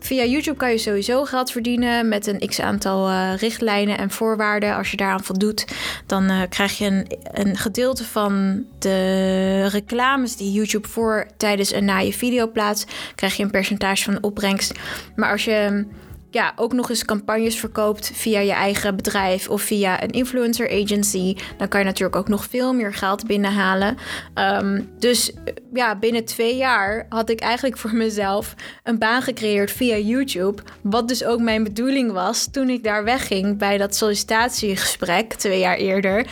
via 0.00 0.24
YouTube 0.24 0.56
kan 0.56 0.70
je 0.70 0.78
sowieso 0.78 1.24
geld 1.24 1.50
verdienen 1.50 2.08
met 2.08 2.26
een 2.26 2.48
x 2.48 2.60
aantal 2.60 3.10
uh, 3.10 3.36
richtlijnen 3.36 3.98
en 3.98 4.10
voorwaarden. 4.10 4.76
Als 4.76 4.90
je 4.90 4.96
daaraan 4.96 5.24
voldoet, 5.24 5.66
dan 6.06 6.30
uh, 6.30 6.40
krijg 6.48 6.78
je 6.78 6.86
een, 6.86 7.06
een 7.32 7.56
gedeelte 7.56 8.04
van 8.04 8.64
de 8.78 9.66
reclames 9.68 10.36
die 10.36 10.52
YouTube 10.52 10.88
voor 10.88 11.26
tijdens 11.36 11.72
en 11.72 11.84
na 11.84 11.98
je 11.98 12.12
video 12.12 12.50
plaatst, 12.50 12.92
krijg 13.14 13.36
je 13.36 13.42
een 13.42 13.50
percentage 13.50 14.04
van 14.04 14.14
de 14.14 14.20
opbrengst. 14.20 14.72
Maar 15.16 15.30
als 15.30 15.44
je 15.44 15.86
ja, 16.34 16.52
ook 16.56 16.72
nog 16.72 16.90
eens 16.90 17.04
campagnes 17.04 17.58
verkoopt 17.58 18.10
via 18.14 18.40
je 18.40 18.52
eigen 18.52 18.96
bedrijf 18.96 19.48
of 19.48 19.62
via 19.62 20.02
een 20.02 20.10
influencer 20.10 20.70
agency, 20.82 21.36
dan 21.56 21.68
kan 21.68 21.80
je 21.80 21.86
natuurlijk 21.86 22.16
ook 22.16 22.28
nog 22.28 22.46
veel 22.50 22.72
meer 22.72 22.94
geld 22.94 23.26
binnenhalen. 23.26 23.96
Um, 24.34 24.90
dus 24.98 25.32
ja, 25.72 25.96
binnen 25.96 26.24
twee 26.24 26.56
jaar 26.56 27.06
had 27.08 27.30
ik 27.30 27.40
eigenlijk 27.40 27.78
voor 27.78 27.94
mezelf 27.94 28.54
een 28.82 28.98
baan 28.98 29.22
gecreëerd 29.22 29.70
via 29.70 29.96
YouTube. 29.96 30.62
Wat 30.80 31.08
dus 31.08 31.24
ook 31.24 31.40
mijn 31.40 31.64
bedoeling 31.64 32.12
was 32.12 32.48
toen 32.50 32.68
ik 32.68 32.84
daar 32.84 33.04
wegging 33.04 33.58
bij 33.58 33.78
dat 33.78 33.96
sollicitatiegesprek 33.96 35.32
twee 35.32 35.58
jaar 35.58 35.76
eerder. 35.76 36.26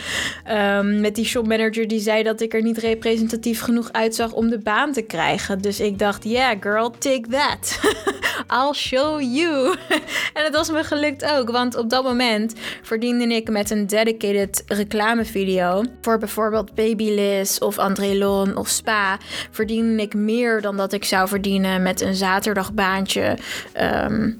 Um, 0.49 1.01
met 1.01 1.15
die 1.15 1.25
shopmanager 1.25 1.87
die 1.87 1.99
zei 1.99 2.23
dat 2.23 2.41
ik 2.41 2.53
er 2.53 2.61
niet 2.61 2.77
representatief 2.77 3.61
genoeg 3.61 3.91
uitzag 3.91 4.31
om 4.31 4.49
de 4.49 4.59
baan 4.59 4.91
te 4.93 5.01
krijgen. 5.01 5.61
Dus 5.61 5.79
ik 5.79 5.99
dacht, 5.99 6.23
yeah 6.23 6.61
girl, 6.61 6.89
take 6.89 7.27
that. 7.29 7.79
I'll 8.59 8.73
show 8.73 9.21
you. 9.21 9.75
en 10.33 10.43
het 10.43 10.53
was 10.53 10.69
me 10.69 10.83
gelukt 10.83 11.25
ook, 11.25 11.49
want 11.51 11.75
op 11.75 11.89
dat 11.89 12.03
moment 12.03 12.53
verdiende 12.81 13.35
ik 13.35 13.49
met 13.49 13.69
een 13.69 13.87
dedicated 13.87 14.63
reclamevideo 14.67 15.83
voor 16.01 16.17
bijvoorbeeld 16.17 16.75
Babyliss 16.75 17.59
of 17.59 17.77
Andrelon 17.77 18.57
of 18.57 18.67
Spa, 18.67 19.17
verdiende 19.51 20.01
ik 20.01 20.13
meer 20.13 20.61
dan 20.61 20.77
dat 20.77 20.93
ik 20.93 21.05
zou 21.05 21.27
verdienen 21.27 21.81
met 21.81 22.01
een 22.01 22.15
zaterdagbaantje. 22.15 23.37
Um, 23.81 24.39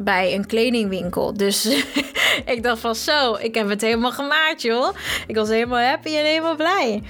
bij 0.00 0.34
een 0.34 0.46
kledingwinkel. 0.46 1.34
Dus 1.34 1.64
ik 2.54 2.62
dacht 2.62 2.80
van 2.80 2.94
zo, 2.94 3.34
ik 3.34 3.54
heb 3.54 3.68
het 3.68 3.80
helemaal 3.80 4.12
gemaakt, 4.12 4.62
joh. 4.62 4.88
Ik 5.26 5.34
was 5.34 5.48
helemaal 5.48 5.88
happy 5.88 6.08
en 6.08 6.24
helemaal 6.24 6.56
blij. 6.56 7.02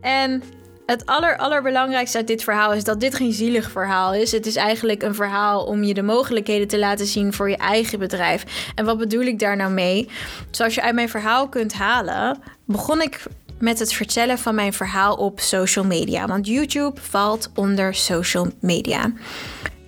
En 0.00 0.42
het 0.86 1.06
aller, 1.06 1.36
allerbelangrijkste 1.36 2.16
uit 2.16 2.26
dit 2.26 2.42
verhaal 2.42 2.72
is 2.72 2.84
dat 2.84 3.00
dit 3.00 3.14
geen 3.14 3.32
zielig 3.32 3.70
verhaal 3.70 4.14
is. 4.14 4.32
Het 4.32 4.46
is 4.46 4.56
eigenlijk 4.56 5.02
een 5.02 5.14
verhaal 5.14 5.64
om 5.64 5.82
je 5.82 5.94
de 5.94 6.02
mogelijkheden 6.02 6.68
te 6.68 6.78
laten 6.78 7.06
zien 7.06 7.32
voor 7.32 7.50
je 7.50 7.56
eigen 7.56 7.98
bedrijf. 7.98 8.70
En 8.74 8.84
wat 8.84 8.98
bedoel 8.98 9.22
ik 9.22 9.38
daar 9.38 9.56
nou 9.56 9.72
mee? 9.72 10.08
Zoals 10.50 10.74
je 10.74 10.82
uit 10.82 10.94
mijn 10.94 11.08
verhaal 11.08 11.48
kunt 11.48 11.72
halen, 11.72 12.38
begon 12.64 13.02
ik 13.02 13.22
met 13.58 13.78
het 13.78 13.92
vertellen 13.92 14.38
van 14.38 14.54
mijn 14.54 14.72
verhaal 14.72 15.14
op 15.14 15.40
social 15.40 15.84
media. 15.84 16.26
Want 16.26 16.46
YouTube 16.46 17.00
valt 17.00 17.50
onder 17.54 17.94
social 17.94 18.50
media. 18.60 19.12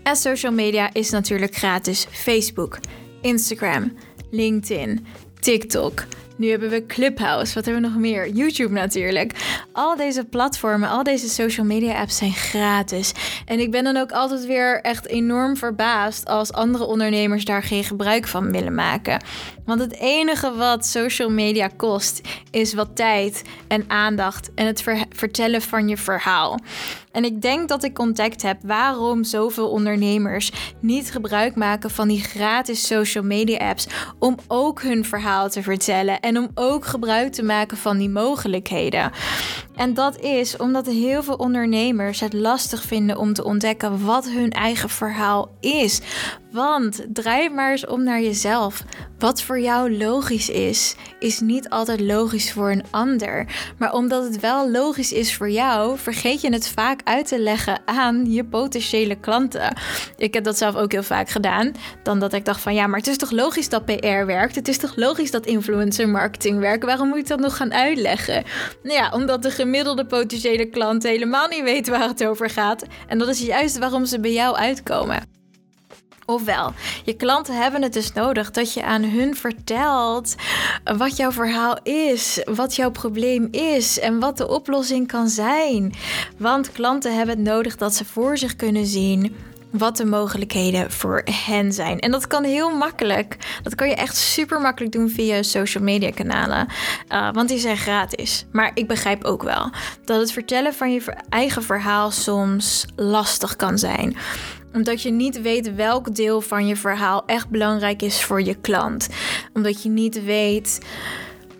En 0.02 0.16
social 0.16 0.52
media 0.52 0.92
is 0.92 1.10
natuurlijk 1.10 1.54
gratis 1.54 2.06
Facebook, 2.10 2.78
Instagram, 3.20 3.92
LinkedIn, 4.30 5.06
TikTok. 5.40 6.04
Nu 6.36 6.50
hebben 6.50 6.70
we 6.70 6.86
Clubhouse. 6.86 7.54
Wat 7.54 7.64
hebben 7.64 7.82
we 7.82 7.88
nog 7.88 7.98
meer? 7.98 8.28
YouTube 8.28 8.72
natuurlijk. 8.72 9.32
Al 9.72 9.96
deze 9.96 10.24
platformen, 10.24 10.88
al 10.88 11.02
deze 11.02 11.28
social 11.28 11.66
media 11.66 12.00
apps 12.00 12.16
zijn 12.16 12.32
gratis. 12.32 13.12
En 13.44 13.58
ik 13.58 13.70
ben 13.70 13.84
dan 13.84 13.96
ook 13.96 14.12
altijd 14.12 14.46
weer 14.46 14.80
echt 14.80 15.06
enorm 15.06 15.56
verbaasd 15.56 16.26
als 16.26 16.52
andere 16.52 16.84
ondernemers 16.84 17.44
daar 17.44 17.62
geen 17.62 17.84
gebruik 17.84 18.26
van 18.26 18.52
willen 18.52 18.74
maken. 18.74 19.22
Want 19.66 19.80
het 19.80 19.98
enige 19.98 20.54
wat 20.54 20.86
social 20.86 21.30
media 21.30 21.70
kost 21.76 22.20
is 22.50 22.74
wat 22.74 22.96
tijd 22.96 23.42
en 23.68 23.84
aandacht 23.88 24.50
en 24.54 24.66
het 24.66 24.84
vertellen 25.10 25.62
van 25.62 25.88
je 25.88 25.96
verhaal. 25.96 26.58
En 27.12 27.24
ik 27.24 27.42
denk 27.42 27.68
dat 27.68 27.84
ik 27.84 27.98
ontdekt 27.98 28.42
heb 28.42 28.58
waarom 28.62 29.24
zoveel 29.24 29.70
ondernemers 29.70 30.52
niet 30.80 31.10
gebruik 31.10 31.54
maken 31.54 31.90
van 31.90 32.08
die 32.08 32.22
gratis 32.22 32.86
social 32.86 33.24
media 33.24 33.68
apps 33.68 33.86
om 34.18 34.36
ook 34.48 34.82
hun 34.82 35.04
verhaal 35.04 35.48
te 35.48 35.62
vertellen 35.62 36.20
en 36.20 36.38
om 36.38 36.50
ook 36.54 36.84
gebruik 36.84 37.32
te 37.32 37.42
maken 37.42 37.76
van 37.76 37.98
die 37.98 38.10
mogelijkheden. 38.10 39.10
En 39.76 39.94
dat 39.94 40.20
is 40.20 40.56
omdat 40.56 40.86
heel 40.86 41.22
veel 41.22 41.34
ondernemers 41.34 42.20
het 42.20 42.32
lastig 42.32 42.82
vinden 42.82 43.18
om 43.18 43.32
te 43.32 43.44
ontdekken 43.44 44.04
wat 44.04 44.28
hun 44.28 44.50
eigen 44.50 44.88
verhaal 44.88 45.50
is. 45.60 46.00
Want 46.56 47.06
draai 47.12 47.50
maar 47.50 47.70
eens 47.70 47.86
om 47.86 48.02
naar 48.02 48.20
jezelf. 48.20 48.82
Wat 49.18 49.42
voor 49.42 49.60
jou 49.60 49.96
logisch 49.96 50.48
is, 50.48 50.94
is 51.18 51.40
niet 51.40 51.68
altijd 51.68 52.00
logisch 52.00 52.52
voor 52.52 52.70
een 52.70 52.84
ander. 52.90 53.46
Maar 53.78 53.92
omdat 53.92 54.24
het 54.24 54.40
wel 54.40 54.70
logisch 54.70 55.12
is 55.12 55.34
voor 55.34 55.50
jou, 55.50 55.98
vergeet 55.98 56.40
je 56.40 56.52
het 56.52 56.68
vaak 56.68 57.00
uit 57.04 57.28
te 57.28 57.38
leggen 57.38 57.80
aan 57.84 58.32
je 58.32 58.44
potentiële 58.44 59.14
klanten. 59.14 59.76
Ik 60.16 60.34
heb 60.34 60.44
dat 60.44 60.58
zelf 60.58 60.74
ook 60.74 60.92
heel 60.92 61.02
vaak 61.02 61.28
gedaan. 61.28 61.72
Dan 62.02 62.18
dat 62.18 62.32
ik 62.32 62.44
dacht 62.44 62.60
van 62.60 62.74
ja, 62.74 62.86
maar 62.86 62.98
het 62.98 63.08
is 63.08 63.16
toch 63.16 63.30
logisch 63.30 63.68
dat 63.68 63.84
PR 63.84 64.24
werkt? 64.26 64.54
Het 64.54 64.68
is 64.68 64.78
toch 64.78 64.96
logisch 64.96 65.30
dat 65.30 65.46
influencer 65.46 66.08
marketing 66.08 66.58
werkt? 66.58 66.84
Waarom 66.84 67.08
moet 67.08 67.18
ik 67.18 67.28
dat 67.28 67.40
nog 67.40 67.56
gaan 67.56 67.74
uitleggen? 67.74 68.44
Nou 68.82 68.94
ja, 68.94 69.10
omdat 69.10 69.42
de 69.42 69.50
gemiddelde 69.66 70.06
potentiële 70.06 70.66
klant 70.66 71.02
helemaal 71.02 71.48
niet 71.48 71.62
weet 71.62 71.88
waar 71.88 72.08
het 72.08 72.24
over 72.24 72.50
gaat. 72.50 72.84
En 73.06 73.18
dat 73.18 73.28
is 73.28 73.40
juist 73.40 73.78
waarom 73.78 74.04
ze 74.04 74.20
bij 74.20 74.32
jou 74.32 74.56
uitkomen. 74.56 75.22
Ofwel, 76.26 76.72
je 77.04 77.14
klanten 77.14 77.56
hebben 77.56 77.82
het 77.82 77.92
dus 77.92 78.12
nodig 78.12 78.50
dat 78.50 78.72
je 78.72 78.82
aan 78.82 79.02
hun 79.02 79.36
vertelt 79.36 80.34
wat 80.96 81.16
jouw 81.16 81.32
verhaal 81.32 81.78
is, 81.82 82.42
wat 82.44 82.76
jouw 82.76 82.90
probleem 82.90 83.48
is 83.50 83.98
en 83.98 84.20
wat 84.20 84.36
de 84.36 84.48
oplossing 84.48 85.06
kan 85.06 85.28
zijn. 85.28 85.94
Want 86.38 86.72
klanten 86.72 87.16
hebben 87.16 87.36
het 87.36 87.44
nodig 87.44 87.76
dat 87.76 87.94
ze 87.94 88.04
voor 88.04 88.38
zich 88.38 88.56
kunnen 88.56 88.86
zien 88.86 89.36
wat 89.78 89.96
de 89.96 90.04
mogelijkheden 90.04 90.90
voor 90.90 91.22
hen 91.30 91.72
zijn. 91.72 91.98
En 91.98 92.10
dat 92.10 92.26
kan 92.26 92.44
heel 92.44 92.76
makkelijk. 92.76 93.36
Dat 93.62 93.74
kan 93.74 93.88
je 93.88 93.94
echt 93.94 94.16
super 94.16 94.60
makkelijk 94.60 94.92
doen 94.92 95.10
via 95.10 95.42
social 95.42 95.84
media 95.84 96.10
kanalen. 96.10 96.66
Uh, 97.08 97.32
want 97.32 97.48
die 97.48 97.58
zijn 97.58 97.76
gratis. 97.76 98.46
Maar 98.52 98.70
ik 98.74 98.86
begrijp 98.86 99.24
ook 99.24 99.42
wel 99.42 99.70
dat 100.04 100.20
het 100.20 100.32
vertellen 100.32 100.74
van 100.74 100.92
je 100.92 101.02
eigen 101.28 101.62
verhaal 101.62 102.10
soms 102.10 102.86
lastig 102.96 103.56
kan 103.56 103.78
zijn 103.78 104.16
omdat 104.72 105.02
je 105.02 105.10
niet 105.10 105.42
weet 105.42 105.74
welk 105.74 106.14
deel 106.14 106.40
van 106.40 106.66
je 106.66 106.76
verhaal 106.76 107.22
echt 107.26 107.48
belangrijk 107.48 108.02
is 108.02 108.22
voor 108.22 108.42
je 108.42 108.54
klant. 108.54 109.08
Omdat 109.52 109.82
je 109.82 109.88
niet 109.88 110.24
weet 110.24 110.80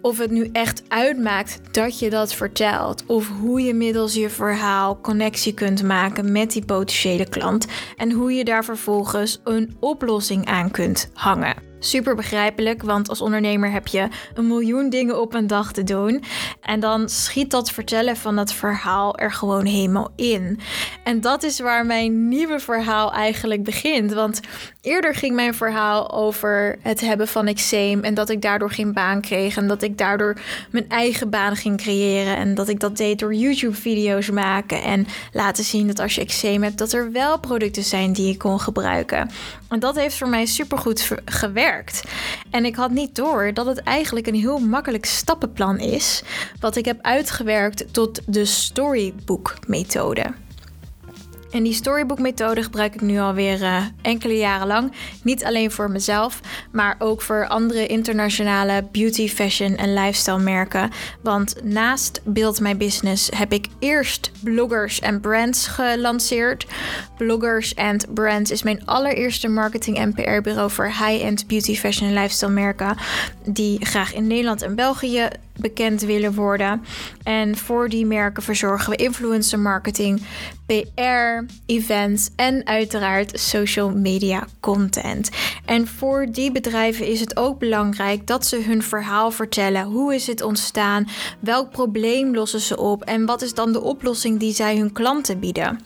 of 0.01 0.19
het 0.19 0.31
nu 0.31 0.49
echt 0.53 0.83
uitmaakt 0.89 1.61
dat 1.71 1.99
je 1.99 2.11
dat 2.11 2.35
vertelt. 2.35 3.07
Of 3.07 3.29
hoe 3.41 3.61
je 3.61 3.75
middels 3.75 4.15
je 4.15 4.31
verhaal 4.31 5.01
connectie 5.01 5.55
kunt 5.55 5.83
maken 5.83 6.33
met 6.33 6.53
die 6.53 6.65
potentiële 6.65 7.29
klant. 7.29 7.67
En 7.97 8.11
hoe 8.13 8.33
je 8.33 8.45
daar 8.45 8.65
vervolgens 8.65 9.41
een 9.45 9.77
oplossing 9.81 10.47
aan 10.47 10.71
kunt 10.71 11.11
hangen. 11.15 11.57
Super 11.87 12.15
begrijpelijk, 12.15 12.83
want 12.83 13.09
als 13.09 13.21
ondernemer 13.21 13.71
heb 13.71 13.87
je 13.87 14.09
een 14.35 14.47
miljoen 14.47 14.91
dingen 14.91 15.21
op 15.21 15.35
een 15.35 15.47
dag 15.47 15.73
te 15.73 15.85
doen. 15.85 16.25
En 16.61 16.81
dan 16.81 17.09
schiet 17.09 17.51
dat 17.51 17.71
vertellen 17.71 18.17
van 18.17 18.37
dat 18.37 18.53
verhaal 18.53 19.19
er 19.19 19.33
gewoon 19.33 19.65
helemaal 19.65 20.13
in. 20.17 20.61
En 21.05 21.21
dat 21.21 21.43
is 21.43 21.61
waar 21.61 21.87
mijn 21.87 22.29
nieuwe 22.29 22.61
verhaal 22.61 23.13
eigenlijk 23.13 23.63
begint. 23.63 24.13
Want 24.13 24.41
eerder 24.81 25.15
ging 25.15 25.35
mijn 25.35 25.55
verhaal 25.55 26.11
over 26.13 26.79
het 26.83 27.01
hebben 27.01 27.29
van 27.29 27.47
eczeem 27.47 28.03
en 28.03 28.15
dat 28.15 28.29
ik 28.29 28.43
daardoor 28.43 28.71
geen 28.71 28.93
baan 28.93 29.21
kreeg. 29.21 29.57
En 29.57 29.69
dat 29.69 29.83
ik 29.83 29.99
daardoor 29.99 30.37
mijn 30.71 30.89
eigen 30.89 31.31
baan 31.31 31.57
ging 31.57 31.77
creëren. 31.77 32.37
En 32.37 32.55
dat 32.55 32.69
ik 32.69 32.81
dat 32.81 32.97
deed 32.97 33.19
door 33.19 33.35
YouTube-video's 33.35 34.31
maken 34.31 34.83
en 34.83 35.07
laten 35.33 35.65
zien 35.65 35.87
dat 35.87 35.99
als 35.99 36.15
je 36.15 36.21
eczeem 36.21 36.63
hebt, 36.63 36.79
dat 36.79 36.93
er 36.93 37.13
wel 37.13 37.39
producten 37.39 37.85
zijn 37.85 38.13
die 38.13 38.27
je 38.27 38.37
kon 38.37 38.61
gebruiken. 38.61 39.31
En 39.69 39.79
dat 39.79 39.97
heeft 39.97 40.17
voor 40.17 40.29
mij 40.29 40.47
supergoed 40.47 41.11
gewerkt. 41.25 41.76
En 42.51 42.65
ik 42.65 42.77
had 42.77 42.91
niet 42.91 43.15
door 43.15 43.55
dat 43.55 43.67
het 43.67 43.83
eigenlijk 43.83 44.27
een 44.27 44.35
heel 44.35 44.59
makkelijk 44.59 45.05
stappenplan 45.05 45.79
is, 45.79 46.23
wat 46.61 46.77
ik 46.77 46.85
heb 46.85 46.99
uitgewerkt 47.03 47.93
tot 47.93 48.21
de 48.27 48.45
storybook-methode. 48.45 50.35
En 51.51 51.63
die 51.63 51.73
storybook-methode 51.73 52.63
gebruik 52.63 52.95
ik 52.95 53.01
nu 53.01 53.19
alweer 53.19 53.61
uh, 53.61 53.85
enkele 54.03 54.37
jaren 54.37 54.67
lang. 54.67 54.93
Niet 55.23 55.45
alleen 55.45 55.71
voor 55.71 55.91
mezelf, 55.91 56.41
maar 56.73 56.97
ook 56.99 57.23
voor 57.23 57.49
andere 57.49 57.87
internationale 57.87 58.89
beauty, 58.93 59.29
fashion 59.29 59.77
en 59.77 59.95
lifestyle 59.95 60.39
merken. 60.39 60.91
Want 61.23 61.55
naast 61.63 62.21
Build 62.25 62.61
My 62.61 62.77
Business 62.77 63.31
heb 63.37 63.53
ik 63.53 63.67
eerst 63.79 64.31
bloggers 64.43 65.01
en 65.01 65.21
brands 65.21 65.67
gelanceerd. 65.67 66.67
Bloggers 67.17 67.77
and 67.77 68.15
Brands 68.15 68.51
is 68.51 68.63
mijn 68.63 68.87
allereerste 68.87 69.49
marketing- 69.49 69.97
en 69.97 70.15
PR-bureau 70.15 70.71
voor 70.71 70.87
high-end 70.87 71.47
beauty, 71.47 71.77
fashion 71.77 72.09
en 72.09 72.15
lifestyle 72.15 72.51
merken. 72.53 72.97
Die 73.45 73.87
graag 73.87 74.15
in 74.15 74.27
Nederland 74.27 74.63
en 74.63 74.75
België 74.75 75.29
bekend 75.59 76.03
willen 76.03 76.35
worden. 76.35 76.85
En 77.23 77.57
voor 77.57 77.89
die 77.89 78.07
merken 78.07 78.43
verzorgen 78.43 78.91
we 78.91 78.97
influencer 78.97 79.59
marketing, 79.59 80.23
PR, 80.67 81.53
events 81.67 82.31
en 82.37 82.67
uiteraard 82.67 83.41
social 83.41 83.91
media 83.91 84.47
content. 84.61 85.31
En 85.65 85.87
voor 85.87 86.27
die 86.31 86.53
bedrijven 86.53 87.07
is 87.07 87.21
het 87.21 87.37
ook 87.37 87.59
belangrijk 87.59 88.27
dat 88.27 88.47
ze 88.47 88.63
hun 88.63 88.83
verhaal 88.83 89.31
vertellen. 89.31 89.85
Hoe 89.85 90.15
is 90.15 90.27
het 90.27 90.43
ontstaan? 90.43 91.09
Welk 91.41 91.71
probleem 91.71 92.35
lossen 92.35 92.61
ze 92.61 92.77
op? 92.77 93.03
En 93.03 93.27
wat 93.27 93.43
is 93.43 93.55
dan 93.55 93.73
de 93.73 93.83
oplossing 93.83 94.41
die 94.41 94.55
zij 94.55 94.77
hun 94.77 94.93
klanten 94.93 95.41
bieden? 95.41 95.81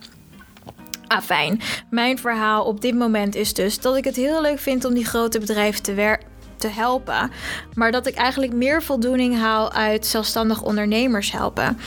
Ah, 1.06 1.22
fijn. 1.22 1.60
Mijn 1.90 2.18
verhaal 2.18 2.64
op 2.64 2.80
dit 2.80 2.94
moment 2.94 3.34
is 3.34 3.54
dus 3.54 3.80
dat 3.80 3.96
ik 3.96 4.04
het 4.04 4.16
heel 4.16 4.40
leuk 4.40 4.58
vind 4.58 4.84
om 4.84 4.94
die 4.94 5.04
grote 5.04 5.38
bedrijven 5.38 5.82
te, 5.82 6.18
te 6.60 6.68
helpen. 6.68 7.30
Maar 7.74 7.92
dat 7.92 8.06
ik 8.06 8.14
eigenlijk 8.14 8.52
meer 8.52 8.82
voldoening 8.82 9.38
haal 9.38 9.72
uit 9.72 10.06
zelfstandig 10.06 10.62
ondernemers 10.62 11.32
helpen. 11.32 11.78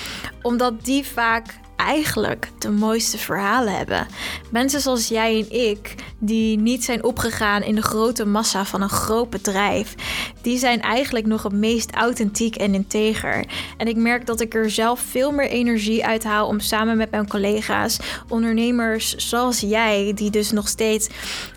Omdat 0.41 0.85
die 0.85 1.05
vaak 1.05 1.61
eigenlijk 1.75 2.49
de 2.59 2.69
mooiste 2.69 3.17
verhalen 3.17 3.77
hebben. 3.77 4.07
Mensen 4.51 4.81
zoals 4.81 5.07
jij 5.07 5.39
en 5.39 5.67
ik, 5.67 5.95
die 6.19 6.57
niet 6.57 6.83
zijn 6.83 7.03
opgegaan 7.03 7.61
in 7.61 7.75
de 7.75 7.81
grote 7.81 8.25
massa 8.25 8.65
van 8.65 8.81
een 8.81 8.89
groot 8.89 9.29
bedrijf, 9.29 9.95
die 10.41 10.57
zijn 10.57 10.81
eigenlijk 10.81 11.25
nog 11.25 11.43
het 11.43 11.53
meest 11.53 11.91
authentiek 11.91 12.55
en 12.55 12.73
integer. 12.73 13.45
En 13.77 13.87
ik 13.87 13.95
merk 13.95 14.25
dat 14.25 14.41
ik 14.41 14.53
er 14.53 14.71
zelf 14.71 14.99
veel 14.99 15.31
meer 15.31 15.49
energie 15.49 16.05
uit 16.05 16.23
haal 16.23 16.47
om 16.47 16.59
samen 16.59 16.97
met 16.97 17.11
mijn 17.11 17.27
collega's, 17.27 17.99
ondernemers 18.29 19.15
zoals 19.15 19.59
jij, 19.59 20.11
die 20.15 20.29
dus 20.29 20.51
nog 20.51 20.67
steeds 20.67 21.09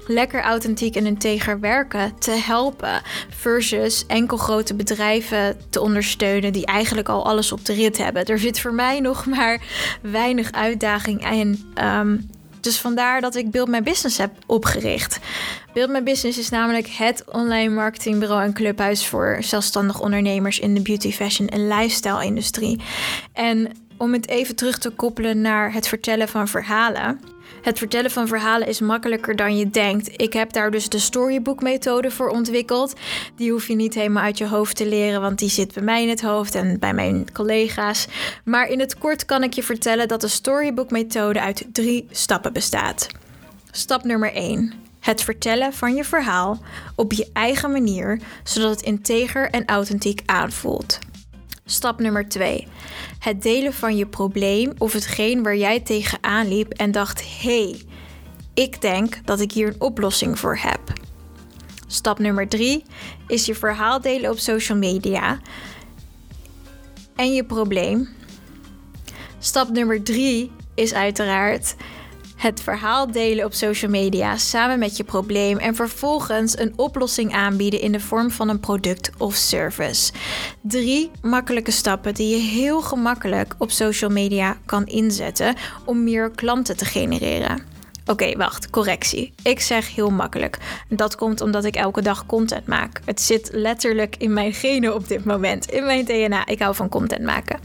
lekker 0.07 0.43
authentiek 0.43 0.97
en 0.97 1.07
integer 1.07 1.61
werken, 1.61 2.19
te 2.19 2.31
helpen. 2.31 3.03
Versus 3.29 4.05
enkel 4.07 4.37
grote 4.37 4.75
bedrijven 4.75 5.57
te 5.71 5.81
ondersteunen 5.81 6.53
die 6.53 6.67
eigenlijk 6.67 7.09
al 7.09 7.27
alles 7.27 7.53
op 7.53 7.65
de 7.65 7.73
rit 7.73 7.99
hebben. 7.99 8.25
Er 8.25 8.39
zit 8.39 8.61
voor 8.61 8.75
mij 8.75 9.01
nog 9.01 9.27
maar 9.27 9.63
weinig 10.03 10.53
uitdaging 10.53 11.25
en 11.25 11.71
ehm, 11.75 12.17
dus 12.67 12.79
vandaar 12.79 13.21
dat 13.21 13.35
ik 13.35 13.51
Build 13.51 13.69
My 13.69 13.83
Business 13.83 14.19
heb 14.19 14.33
opgericht. 14.47 15.19
Build 15.73 15.91
My 15.91 16.03
Business 16.03 16.39
is 16.39 16.49
namelijk 16.49 16.87
het 16.87 17.25
online 17.33 17.75
marketingbureau 17.75 18.43
en 18.43 18.53
clubhuis 18.53 19.07
voor 19.07 19.37
zelfstandig 19.41 20.01
ondernemers 20.01 20.59
in 20.59 20.75
de 20.75 20.81
beauty, 20.83 21.13
fashion 21.13 21.49
en 21.49 21.69
lifestyle 21.69 22.25
industrie. 22.25 22.81
En 23.33 23.86
om 23.97 24.13
het 24.13 24.29
even 24.29 24.57
terug 24.57 24.79
te 24.79 24.91
koppelen 24.91 25.41
naar 25.41 25.73
het 25.73 25.89
vertellen 25.89 26.29
van 26.29 26.49
verhalen. 26.49 27.21
Het 27.63 27.79
vertellen 27.79 28.11
van 28.11 28.29
verhalen 28.29 28.69
is 28.69 28.81
makkelijker 28.81 29.37
dan 29.37 29.57
je 29.57 29.71
denkt. 29.71 30.23
Ik 30.23 30.33
heb 30.33 30.53
daar 30.53 30.71
dus 30.71 30.89
de 30.89 30.99
storybook 30.99 31.63
methode 31.63 32.11
voor 32.11 32.29
ontwikkeld. 32.29 32.95
Die 33.37 33.51
hoef 33.51 33.69
je 33.69 33.75
niet 33.75 33.95
helemaal 33.95 34.23
uit 34.23 34.39
je 34.39 34.47
hoofd 34.47 34.77
te 34.77 34.89
leren, 34.89 35.21
want 35.21 35.39
die 35.39 35.49
zit 35.49 35.75
bij 35.75 35.83
mij 35.83 36.03
in 36.03 36.09
het 36.09 36.23
hoofd 36.23 36.55
en 36.55 36.79
bij 36.79 36.95
mijn 36.95 37.33
collega's. 37.33 38.07
Maar 38.45 38.69
in 38.69 38.81
het 38.81 38.99
kort 38.99 39.25
kan 39.25 39.43
ik 39.43 39.53
je 39.53 39.63
vertellen 39.63 40.09
dat 40.09 40.21
de 40.21 40.29
storybook 40.29 40.91
methode 40.91 41.41
uit 41.41 41.67
drie 41.73 42.07
stappen 42.11 42.53
bestaat. 42.53 43.07
Stap 43.71 44.05
nummer 44.05 44.33
1. 44.33 44.73
Het 45.01 45.23
vertellen 45.23 45.73
van 45.73 45.95
je 45.95 46.05
verhaal 46.05 46.59
op 46.95 47.13
je 47.13 47.29
eigen 47.33 47.73
manier, 47.73 48.21
zodat 48.45 48.71
het 48.71 48.83
integer 48.83 49.51
en 49.51 49.65
authentiek 49.65 50.23
aanvoelt. 50.27 50.99
Stap 51.69 52.01
nummer 52.01 52.29
2. 52.29 52.69
Het 53.19 53.43
delen 53.43 53.73
van 53.73 53.97
je 53.97 54.07
probleem 54.07 54.73
of 54.79 54.93
hetgeen 54.93 55.43
waar 55.43 55.57
jij 55.57 55.81
tegenaan 55.81 56.49
liep 56.49 56.73
en 56.73 56.91
dacht: 56.91 57.41
hé, 57.41 57.63
hey, 57.63 57.83
ik 58.55 58.81
denk 58.81 59.21
dat 59.25 59.41
ik 59.41 59.53
hier 59.53 59.69
een 59.69 59.81
oplossing 59.81 60.39
voor 60.39 60.57
heb. 60.57 60.81
Stap 61.87 62.19
nummer 62.19 62.49
3 62.49 62.85
is 63.27 63.47
je 63.47 63.55
verhaal 63.55 64.01
delen 64.01 64.31
op 64.31 64.39
social 64.39 64.79
media 64.79 65.39
en 67.17 67.35
je 67.35 67.45
probleem. 67.45 68.09
Stap 69.39 69.69
nummer 69.69 70.03
3 70.03 70.51
is 70.75 70.95
uiteraard 70.95 71.75
het 72.37 72.61
verhaal 72.61 73.11
delen 73.11 73.45
op 73.45 73.53
social 73.53 73.91
media 73.91 74.37
samen 74.37 74.79
met 74.79 74.97
je 74.97 75.05
probleem 75.05 75.59
en 75.59 75.75
vervolgens 75.75 76.59
een 76.59 76.73
oplossing 76.77 77.33
aanbieden 77.33 77.81
in 77.81 77.93
de 77.93 78.01
vorm 78.01 78.31
van 78.31 78.49
een 78.49 78.61
product 78.61 79.11
of 79.19 79.35
service. 79.35 80.13
Drie 80.61 81.11
makkelijke 81.23 81.71
stappen 81.71 82.15
die 82.15 82.29
je 82.29 82.43
heel 82.43 82.81
gemakkelijk 82.81 83.55
op 83.59 83.71
social 83.71 84.11
media 84.11 84.57
kan 84.67 84.87
inzetten 84.87 85.55
om 85.85 86.05
meer 86.05 86.31
klanten 86.31 86.77
te 86.77 86.85
genereren. 86.85 87.76
Oké, 88.09 88.37
wacht, 88.37 88.71
correctie. 88.71 89.33
Ik 89.43 89.61
zeg 89.61 89.95
heel 89.95 90.11
makkelijk. 90.11 90.59
Dat 90.89 91.17
komt 91.17 91.41
omdat 91.41 91.65
ik 91.65 91.77
elke 91.77 92.03
dag 92.03 92.27
content 92.27 92.67
maak. 92.67 93.01
Het 93.05 93.21
zit 93.21 93.49
letterlijk 93.53 94.17
in 94.19 94.33
mijn 94.33 94.53
genen 94.53 94.95
op 94.95 95.09
dit 95.09 95.25
moment, 95.25 95.71
in 95.71 95.85
mijn 95.85 96.05
DNA. 96.05 96.47
Ik 96.47 96.59
hou 96.59 96.75
van 96.75 96.89
content 96.89 97.23
maken. 97.23 97.59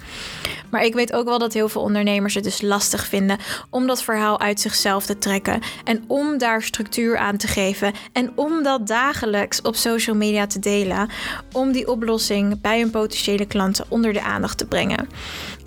Maar 0.72 0.84
ik 0.84 0.94
weet 0.94 1.14
ook 1.14 1.26
wel 1.26 1.40
dat 1.40 1.54
heel 1.54 1.70
veel 1.70 1.82
ondernemers 1.82 2.34
het 2.34 2.44
dus 2.44 2.62
lastig 2.62 3.06
vinden 3.06 3.38
om 3.70 3.88
dat 3.88 4.04
verhaal 4.04 4.40
uit 4.40 4.60
zichzelf 4.60 5.06
te 5.06 5.18
trekken 5.18 5.62
en 5.84 6.04
om 6.08 6.38
daar 6.38 6.64
structuur 6.64 7.18
aan 7.18 7.38
te 7.38 7.48
geven 7.48 7.94
en 8.14 8.32
om 8.36 8.64
dat 8.64 8.88
dagelijks 8.88 9.62
op 9.62 9.76
social 9.76 10.16
media 10.16 10.48
te 10.48 10.60
delen, 10.60 11.10
om 11.52 11.72
die 11.72 11.88
oplossing 11.88 12.62
bij 12.62 12.80
hun 12.80 12.90
potentiële 12.90 13.46
klanten 13.46 13.86
onder 13.88 14.14
de 14.14 14.22
aandacht 14.22 14.58
te 14.58 14.66
brengen. 14.66 15.10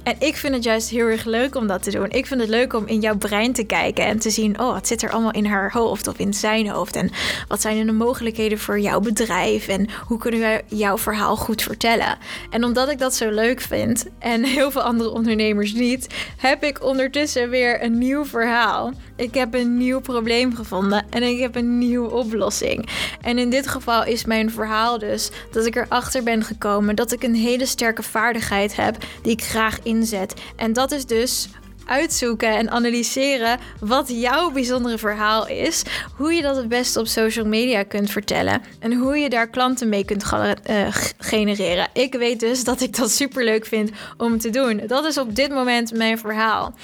En 0.04 0.16
ik 0.18 0.36
vind 0.36 0.54
het 0.54 0.64
juist 0.64 0.90
heel 0.90 1.06
erg 1.06 1.24
leuk 1.24 1.54
om 1.54 1.66
dat 1.66 1.82
te 1.82 1.90
doen. 1.90 2.10
Ik 2.10 2.26
vind 2.26 2.40
het 2.40 2.48
leuk 2.48 2.72
om 2.72 2.86
in 2.86 3.00
jouw 3.00 3.16
brein 3.16 3.52
te 3.52 3.64
kijken 3.64 4.04
en 4.04 4.18
te 4.18 4.30
zien: 4.30 4.60
oh, 4.60 4.72
wat 4.72 4.86
zit 4.86 5.02
er 5.02 5.10
allemaal 5.10 5.32
in 5.32 5.46
haar 5.46 5.72
hoofd 5.72 6.06
of 6.06 6.18
in 6.18 6.34
zijn 6.34 6.68
hoofd? 6.68 6.96
En 6.96 7.10
wat 7.48 7.60
zijn 7.60 7.86
de 7.86 7.92
mogelijkheden 7.92 8.58
voor 8.58 8.80
jouw 8.80 9.00
bedrijf? 9.00 9.68
En 9.68 9.88
hoe 10.06 10.18
kunnen 10.18 10.40
we 10.40 10.76
jouw 10.76 10.98
verhaal 10.98 11.36
goed 11.36 11.62
vertellen? 11.62 12.18
En 12.50 12.64
omdat 12.64 12.90
ik 12.90 12.98
dat 12.98 13.14
zo 13.14 13.30
leuk 13.30 13.60
vind 13.60 14.06
en 14.18 14.44
heel 14.44 14.70
veel 14.70 14.82
andere 14.82 15.10
ondernemers 15.10 15.72
niet, 15.72 16.06
heb 16.36 16.64
ik 16.64 16.84
ondertussen 16.84 17.50
weer 17.50 17.82
een 17.82 17.98
nieuw 17.98 18.24
verhaal. 18.24 18.92
Ik 19.16 19.34
heb 19.34 19.54
een 19.54 19.76
nieuw 19.76 20.00
probleem 20.00 20.54
gevonden 20.54 21.04
en 21.10 21.22
ik 21.22 21.40
heb 21.40 21.54
een 21.54 21.78
nieuwe 21.78 22.10
oplossing. 22.10 22.88
En 23.20 23.38
in 23.38 23.50
dit 23.50 23.68
geval 23.68 24.04
is 24.04 24.24
mijn 24.24 24.50
verhaal 24.50 24.98
dus 24.98 25.30
dat 25.52 25.66
ik 25.66 25.76
erachter 25.76 26.22
ben 26.22 26.44
gekomen 26.44 26.96
dat 26.96 27.12
ik 27.12 27.22
een 27.22 27.34
hele 27.34 27.66
sterke 27.66 28.02
vaardigheid 28.02 28.76
heb 28.76 28.96
die 29.22 29.32
ik 29.32 29.42
graag 29.42 29.78
inzet. 29.82 30.34
En 30.56 30.72
dat 30.72 30.92
is 30.92 31.06
dus 31.06 31.48
uitzoeken 31.86 32.56
en 32.56 32.70
analyseren 32.70 33.58
wat 33.80 34.08
jouw 34.08 34.50
bijzondere 34.50 34.98
verhaal 34.98 35.48
is. 35.48 35.82
Hoe 36.16 36.32
je 36.32 36.42
dat 36.42 36.56
het 36.56 36.68
beste 36.68 37.00
op 37.00 37.06
social 37.06 37.46
media 37.46 37.82
kunt 37.82 38.10
vertellen. 38.10 38.62
En 38.78 38.92
hoe 38.92 39.16
je 39.16 39.28
daar 39.28 39.48
klanten 39.48 39.88
mee 39.88 40.04
kunt 40.04 40.24
uh, 40.32 40.88
genereren. 41.18 41.88
Ik 41.92 42.14
weet 42.14 42.40
dus 42.40 42.64
dat 42.64 42.80
ik 42.80 42.96
dat 42.96 43.10
super 43.10 43.44
leuk 43.44 43.66
vind 43.66 43.90
om 44.16 44.38
te 44.38 44.50
doen. 44.50 44.82
Dat 44.86 45.04
is 45.04 45.18
op 45.18 45.34
dit 45.34 45.50
moment 45.50 45.92
mijn 45.92 46.18
verhaal. 46.18 46.74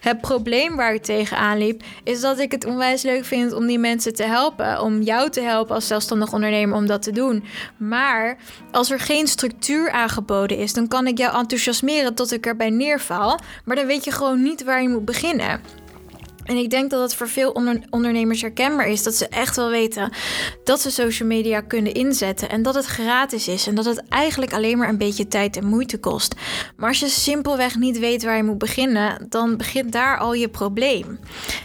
Het 0.00 0.20
probleem 0.20 0.76
waar 0.76 0.94
ik 0.94 1.02
tegenaan 1.02 1.58
liep, 1.58 1.82
is 2.04 2.20
dat 2.20 2.38
ik 2.38 2.52
het 2.52 2.64
onwijs 2.64 3.02
leuk 3.02 3.24
vind 3.24 3.52
om 3.52 3.66
die 3.66 3.78
mensen 3.78 4.14
te 4.14 4.22
helpen. 4.22 4.80
Om 4.80 5.02
jou 5.02 5.30
te 5.30 5.40
helpen 5.40 5.74
als 5.74 5.86
zelfstandig 5.86 6.32
ondernemer 6.32 6.76
om 6.76 6.86
dat 6.86 7.02
te 7.02 7.12
doen. 7.12 7.44
Maar 7.76 8.36
als 8.70 8.90
er 8.90 9.00
geen 9.00 9.26
structuur 9.26 9.90
aangeboden 9.90 10.56
is, 10.56 10.72
dan 10.72 10.88
kan 10.88 11.06
ik 11.06 11.18
jou 11.18 11.36
enthousiasmeren 11.36 12.14
tot 12.14 12.32
ik 12.32 12.46
erbij 12.46 12.70
neerval. 12.70 13.38
Maar 13.64 13.76
dan 13.76 13.86
weet 13.86 14.04
je 14.04 14.10
gewoon 14.10 14.42
niet 14.42 14.64
waar 14.64 14.82
je 14.82 14.88
moet 14.88 15.04
beginnen. 15.04 15.60
En 16.50 16.56
ik 16.56 16.70
denk 16.70 16.90
dat 16.90 17.00
het 17.00 17.14
voor 17.14 17.28
veel 17.28 17.50
ondernemers 17.90 18.40
herkenbaar 18.40 18.88
is 18.88 19.02
dat 19.02 19.14
ze 19.14 19.28
echt 19.28 19.56
wel 19.56 19.70
weten 19.70 20.12
dat 20.64 20.80
ze 20.80 20.90
social 20.90 21.28
media 21.28 21.60
kunnen 21.60 21.94
inzetten 21.94 22.48
en 22.48 22.62
dat 22.62 22.74
het 22.74 22.84
gratis 22.84 23.48
is 23.48 23.66
en 23.66 23.74
dat 23.74 23.84
het 23.84 24.02
eigenlijk 24.08 24.52
alleen 24.52 24.78
maar 24.78 24.88
een 24.88 24.98
beetje 24.98 25.28
tijd 25.28 25.56
en 25.56 25.66
moeite 25.66 25.98
kost. 25.98 26.34
Maar 26.76 26.88
als 26.88 27.00
je 27.00 27.08
simpelweg 27.08 27.76
niet 27.76 27.98
weet 27.98 28.22
waar 28.22 28.36
je 28.36 28.42
moet 28.42 28.58
beginnen, 28.58 29.26
dan 29.28 29.56
begint 29.56 29.92
daar 29.92 30.18
al 30.18 30.34
je 30.34 30.48
probleem. 30.48 31.18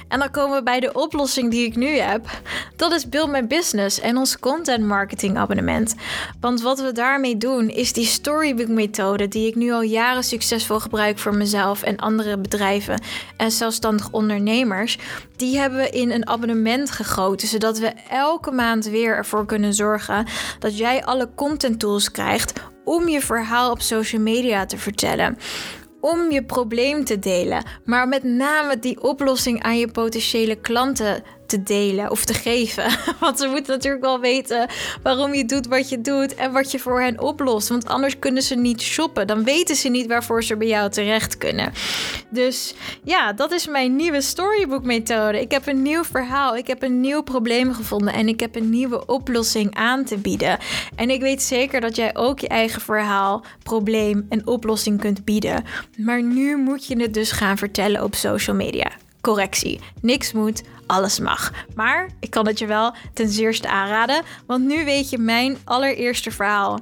En 0.07 0.19
dan 0.19 0.31
komen 0.31 0.57
we 0.57 0.63
bij 0.63 0.79
de 0.79 0.93
oplossing 0.93 1.51
die 1.51 1.65
ik 1.65 1.75
nu 1.75 1.87
heb. 1.87 2.29
Dat 2.75 2.91
is 2.91 3.09
Build 3.09 3.29
My 3.29 3.47
Business 3.47 3.99
en 3.99 4.17
ons 4.17 4.39
content 4.39 4.85
marketing 4.85 5.37
abonnement. 5.37 5.95
Want 6.39 6.61
wat 6.61 6.79
we 6.79 6.91
daarmee 6.91 7.37
doen 7.37 7.69
is 7.69 7.93
die 7.93 8.05
storybook 8.05 8.67
methode 8.67 9.27
die 9.27 9.47
ik 9.47 9.55
nu 9.55 9.71
al 9.71 9.81
jaren 9.81 10.23
succesvol 10.23 10.79
gebruik 10.79 11.17
voor 11.17 11.35
mezelf 11.35 11.83
en 11.83 11.97
andere 11.97 12.37
bedrijven 12.37 13.01
en 13.37 13.51
zelfstandig 13.51 14.11
ondernemers 14.11 14.97
die 15.35 15.57
hebben 15.57 15.79
we 15.79 15.89
in 15.89 16.11
een 16.11 16.27
abonnement 16.27 16.91
gegoten, 16.91 17.47
zodat 17.47 17.77
we 17.77 17.93
elke 18.09 18.51
maand 18.51 18.85
weer 18.85 19.15
ervoor 19.15 19.45
kunnen 19.45 19.73
zorgen 19.73 20.27
dat 20.59 20.77
jij 20.77 21.05
alle 21.05 21.29
content 21.35 21.79
tools 21.79 22.11
krijgt 22.11 22.53
om 22.83 23.07
je 23.07 23.21
verhaal 23.21 23.71
op 23.71 23.81
social 23.81 24.21
media 24.21 24.65
te 24.65 24.77
vertellen 24.77 25.37
om 26.05 26.31
je 26.31 26.43
probleem 26.43 27.03
te 27.03 27.19
delen, 27.19 27.63
maar 27.85 28.07
met 28.07 28.23
name 28.23 28.79
die 28.79 29.01
oplossing 29.01 29.63
aan 29.63 29.77
je 29.77 29.91
potentiële 29.91 30.55
klanten 30.55 31.23
te 31.45 31.63
delen 31.63 32.11
of 32.11 32.25
te 32.25 32.33
geven. 32.33 32.85
Want 33.19 33.39
ze 33.39 33.47
moeten 33.47 33.73
natuurlijk 33.73 34.03
wel 34.03 34.19
weten 34.19 34.69
waarom 35.03 35.33
je 35.33 35.45
doet 35.45 35.67
wat 35.67 35.89
je 35.89 36.01
doet 36.01 36.35
en 36.35 36.51
wat 36.51 36.71
je 36.71 36.79
voor 36.79 37.01
hen 37.01 37.19
oplost. 37.19 37.69
Want 37.69 37.87
anders 37.87 38.19
kunnen 38.19 38.43
ze 38.43 38.55
niet 38.55 38.81
shoppen. 38.81 39.27
Dan 39.27 39.43
weten 39.43 39.75
ze 39.75 39.89
niet 39.89 40.07
waarvoor 40.07 40.43
ze 40.43 40.57
bij 40.57 40.67
jou 40.67 40.89
terecht 40.89 41.37
kunnen. 41.37 41.73
Dus 42.29 42.73
ja, 43.03 43.33
dat 43.33 43.51
is 43.51 43.67
mijn 43.67 43.95
nieuwe 43.95 44.21
storybook 44.21 44.83
methode. 44.83 45.41
Ik 45.41 45.51
heb 45.51 45.67
een 45.67 45.81
nieuw 45.81 46.03
verhaal, 46.03 46.55
ik 46.55 46.67
heb 46.67 46.83
een 46.83 47.01
nieuw 47.01 47.21
probleem 47.21 47.73
gevonden 47.73 48.13
en 48.13 48.27
ik 48.27 48.39
heb 48.39 48.55
een 48.55 48.69
nieuwe 48.69 49.05
oplossing 49.05 49.75
aan 49.75 50.03
te 50.03 50.17
bieden. 50.17 50.57
En 50.95 51.09
ik 51.09 51.21
weet 51.21 51.41
zeker 51.41 51.81
dat 51.81 51.95
jij 51.95 52.15
ook 52.15 52.39
je 52.39 52.47
eigen 52.47 52.81
verhaal, 52.81 53.45
probleem 53.63 54.25
en 54.29 54.47
oplossing 54.47 54.99
kunt 54.99 55.25
bieden. 55.25 55.63
Maar 55.97 56.23
nu 56.23 56.57
moet 56.57 56.85
je 56.87 57.01
het 57.01 57.13
dus 57.13 57.31
gaan 57.31 57.57
vertellen 57.57 58.03
op 58.03 58.15
social 58.15 58.55
media. 58.55 58.91
Correctie. 59.25 59.79
Niks 60.01 60.31
moet, 60.31 60.63
alles 60.85 61.19
mag. 61.19 61.51
Maar 61.75 62.09
ik 62.19 62.29
kan 62.29 62.47
het 62.47 62.59
je 62.59 62.65
wel 62.65 62.93
ten 63.13 63.29
zeerste 63.29 63.69
aanraden, 63.69 64.23
want 64.45 64.65
nu 64.65 64.85
weet 64.85 65.09
je 65.09 65.17
mijn 65.17 65.57
allereerste 65.63 66.31
verhaal 66.31 66.79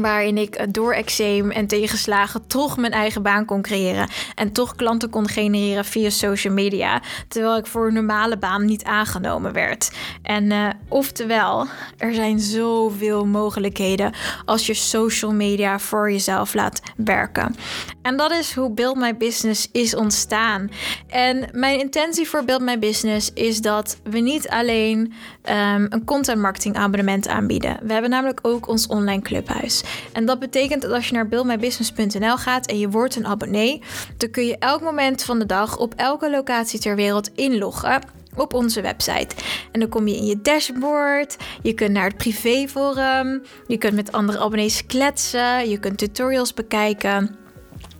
waarin 0.00 0.38
ik 0.38 0.54
eh, 0.54 0.66
door 0.70 0.92
eczeem 0.92 1.50
en 1.50 1.66
tegenslagen 1.66 2.46
toch 2.46 2.76
mijn 2.76 2.92
eigen 2.92 3.22
baan 3.22 3.44
kon 3.44 3.62
creëren 3.62 4.08
en 4.34 4.52
toch 4.52 4.74
klanten 4.74 5.10
kon 5.10 5.28
genereren 5.28 5.84
via 5.84 6.10
social 6.10 6.52
media, 6.52 7.02
terwijl 7.28 7.56
ik 7.56 7.66
voor 7.66 7.86
een 7.86 7.94
normale 7.94 8.38
baan 8.38 8.64
niet 8.64 8.84
aangenomen 8.84 9.52
werd. 9.52 9.90
En 10.22 10.50
uh, 10.50 10.68
oftewel, 10.88 11.66
er 11.98 12.14
zijn 12.14 12.38
zoveel 12.40 13.26
mogelijkheden 13.26 14.12
als 14.44 14.66
je 14.66 14.74
social 14.74 15.32
media 15.32 15.78
voor 15.78 16.10
jezelf 16.10 16.54
laat 16.54 16.80
werken. 16.96 17.54
En 18.02 18.16
dat 18.16 18.30
is 18.30 18.54
hoe 18.54 18.70
Build 18.70 18.96
My 18.96 19.16
Business 19.16 19.68
is 19.72 19.94
ontstaan. 19.94 20.70
En 21.06 21.48
mijn 21.52 21.78
intentie 21.78 22.28
voor 22.28 22.44
Build 22.44 22.62
My 22.62 22.78
Business 22.78 23.30
is 23.34 23.60
dat 23.60 23.98
we 24.04 24.18
niet 24.18 24.48
alleen 24.48 24.98
um, 24.98 25.86
een 25.88 26.04
content 26.04 26.40
marketing 26.40 26.76
abonnement 26.76 27.28
aanbieden. 27.28 27.78
We 27.82 27.92
hebben 27.92 28.10
namelijk 28.10 28.38
ook 28.42 28.68
ons 28.68 28.86
online 28.86 29.22
clubhuis. 29.22 29.82
En 30.12 30.26
dat 30.26 30.38
betekent 30.38 30.82
dat 30.82 30.92
als 30.92 31.08
je 31.08 31.14
naar 31.14 31.28
buildmybusiness.nl 31.28 32.36
gaat 32.36 32.66
en 32.66 32.78
je 32.78 32.88
wordt 32.88 33.16
een 33.16 33.26
abonnee, 33.26 33.82
dan 34.16 34.30
kun 34.30 34.46
je 34.46 34.58
elk 34.58 34.80
moment 34.80 35.22
van 35.22 35.38
de 35.38 35.46
dag 35.46 35.78
op 35.78 35.94
elke 35.96 36.30
locatie 36.30 36.80
ter 36.80 36.96
wereld 36.96 37.30
inloggen 37.34 38.00
op 38.36 38.54
onze 38.54 38.80
website. 38.80 39.36
En 39.72 39.80
dan 39.80 39.88
kom 39.88 40.08
je 40.08 40.16
in 40.16 40.26
je 40.26 40.40
dashboard, 40.42 41.36
je 41.62 41.72
kunt 41.72 41.90
naar 41.90 42.06
het 42.06 42.16
privéforum, 42.16 43.42
je 43.66 43.78
kunt 43.78 43.94
met 43.94 44.12
andere 44.12 44.38
abonnees 44.38 44.86
kletsen, 44.86 45.68
je 45.68 45.78
kunt 45.78 45.98
tutorials 45.98 46.54
bekijken. 46.54 47.45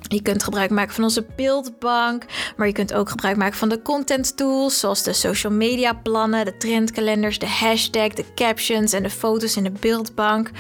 Je 0.08 0.22
kunt 0.22 0.42
gebruik 0.42 0.70
maken 0.70 0.94
van 0.94 1.04
onze 1.04 1.26
beeldbank, 1.36 2.24
maar 2.56 2.66
je 2.66 2.72
kunt 2.72 2.94
ook 2.94 3.10
gebruik 3.10 3.36
maken 3.36 3.58
van 3.58 3.68
de 3.68 3.82
content 3.82 4.36
tools, 4.36 4.80
zoals 4.80 5.02
de 5.02 5.12
social 5.12 5.52
media 5.52 5.92
plannen, 5.92 6.44
de 6.44 6.56
trendkalenders, 6.56 7.38
de 7.38 7.48
hashtag, 7.48 8.08
de 8.08 8.24
captions 8.34 8.92
en 8.92 9.02
de 9.02 9.10
foto's 9.10 9.56
in 9.56 9.64
de 9.64 9.72
beeldbank. 9.80 10.50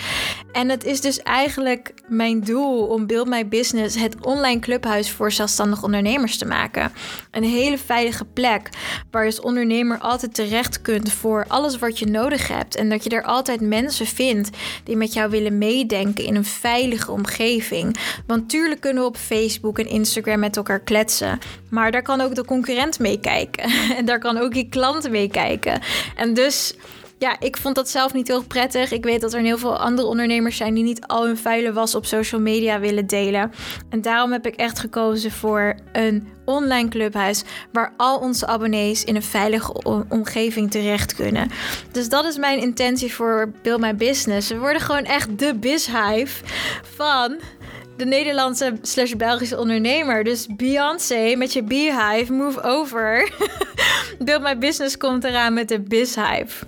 En 0.52 0.68
het 0.68 0.84
is 0.84 1.00
dus 1.00 1.22
eigenlijk 1.22 1.94
mijn 2.08 2.40
doel 2.40 2.86
om 2.86 3.06
Build 3.06 3.28
My 3.28 3.48
Business 3.48 3.96
het 3.96 4.26
online 4.26 4.60
clubhuis 4.60 5.10
voor 5.10 5.32
zelfstandig 5.32 5.82
ondernemers 5.82 6.38
te 6.38 6.46
maken. 6.46 6.92
Een 7.30 7.44
hele 7.44 7.78
veilige 7.78 8.24
plek 8.24 8.68
waar 9.10 9.22
je 9.22 9.30
als 9.30 9.40
ondernemer 9.40 9.98
altijd 9.98 10.34
terecht 10.34 10.82
kunt 10.82 11.12
voor 11.12 11.44
alles 11.48 11.78
wat 11.78 11.98
je 11.98 12.06
nodig 12.06 12.48
hebt. 12.48 12.76
En 12.76 12.88
dat 12.88 13.04
je 13.04 13.10
er 13.10 13.24
altijd 13.24 13.60
mensen 13.60 14.06
vindt 14.06 14.50
die 14.84 14.96
met 14.96 15.12
jou 15.12 15.30
willen 15.30 15.58
meedenken 15.58 16.24
in 16.24 16.34
een 16.34 16.44
veilige 16.44 17.10
omgeving. 17.10 17.96
Want 18.26 18.48
tuurlijk 18.48 18.80
kunnen 18.80 19.02
we 19.02 19.08
op 19.08 19.16
Facebook 19.16 19.34
en 19.62 19.86
Instagram 19.88 20.38
met 20.38 20.56
elkaar 20.56 20.80
kletsen. 20.80 21.38
Maar 21.70 21.90
daar 21.90 22.02
kan 22.02 22.20
ook 22.20 22.34
de 22.34 22.44
concurrent 22.44 22.98
mee 22.98 23.20
kijken. 23.20 23.64
En 23.96 24.04
daar 24.04 24.18
kan 24.18 24.38
ook 24.38 24.54
je 24.54 24.68
klant 24.68 25.10
mee 25.10 25.30
kijken. 25.30 25.80
En 26.16 26.34
dus 26.34 26.74
ja, 27.18 27.40
ik 27.40 27.56
vond 27.56 27.74
dat 27.74 27.88
zelf 27.88 28.12
niet 28.12 28.28
heel 28.28 28.44
prettig. 28.44 28.92
Ik 28.92 29.04
weet 29.04 29.20
dat 29.20 29.34
er 29.34 29.40
heel 29.40 29.58
veel 29.58 29.78
andere 29.78 30.08
ondernemers 30.08 30.56
zijn 30.56 30.74
die 30.74 30.84
niet 30.84 31.06
al 31.06 31.26
hun 31.26 31.38
vuile 31.38 31.72
was 31.72 31.94
op 31.94 32.06
social 32.06 32.40
media 32.40 32.80
willen 32.80 33.06
delen. 33.06 33.52
En 33.90 34.02
daarom 34.02 34.32
heb 34.32 34.46
ik 34.46 34.54
echt 34.54 34.78
gekozen 34.78 35.30
voor 35.30 35.74
een 35.92 36.28
online 36.44 36.88
clubhuis 36.88 37.44
waar 37.72 37.92
al 37.96 38.18
onze 38.18 38.46
abonnees 38.46 39.04
in 39.04 39.16
een 39.16 39.22
veilige 39.22 40.04
omgeving 40.08 40.70
terecht 40.70 41.14
kunnen. 41.14 41.50
Dus 41.92 42.08
dat 42.08 42.24
is 42.24 42.36
mijn 42.36 42.60
intentie 42.60 43.14
voor 43.14 43.52
Build 43.62 43.80
My 43.80 43.94
Business. 43.94 44.48
We 44.48 44.58
worden 44.58 44.82
gewoon 44.82 45.04
echt 45.04 45.38
de 45.38 45.54
bizhive 45.54 46.44
van 46.96 47.36
de 47.96 48.04
Nederlandse 48.04 48.78
slash 48.82 49.12
Belgische 49.12 49.58
ondernemer. 49.58 50.24
Dus 50.24 50.46
Beyoncé 50.56 51.34
met 51.36 51.52
je 51.52 51.62
Beehive, 51.62 52.32
move 52.32 52.62
over. 52.62 53.30
Build 54.24 54.42
My 54.42 54.58
Business 54.58 54.96
komt 54.96 55.24
eraan 55.24 55.54
met 55.54 55.68
de 55.68 55.80
Bizhive. 55.80 56.64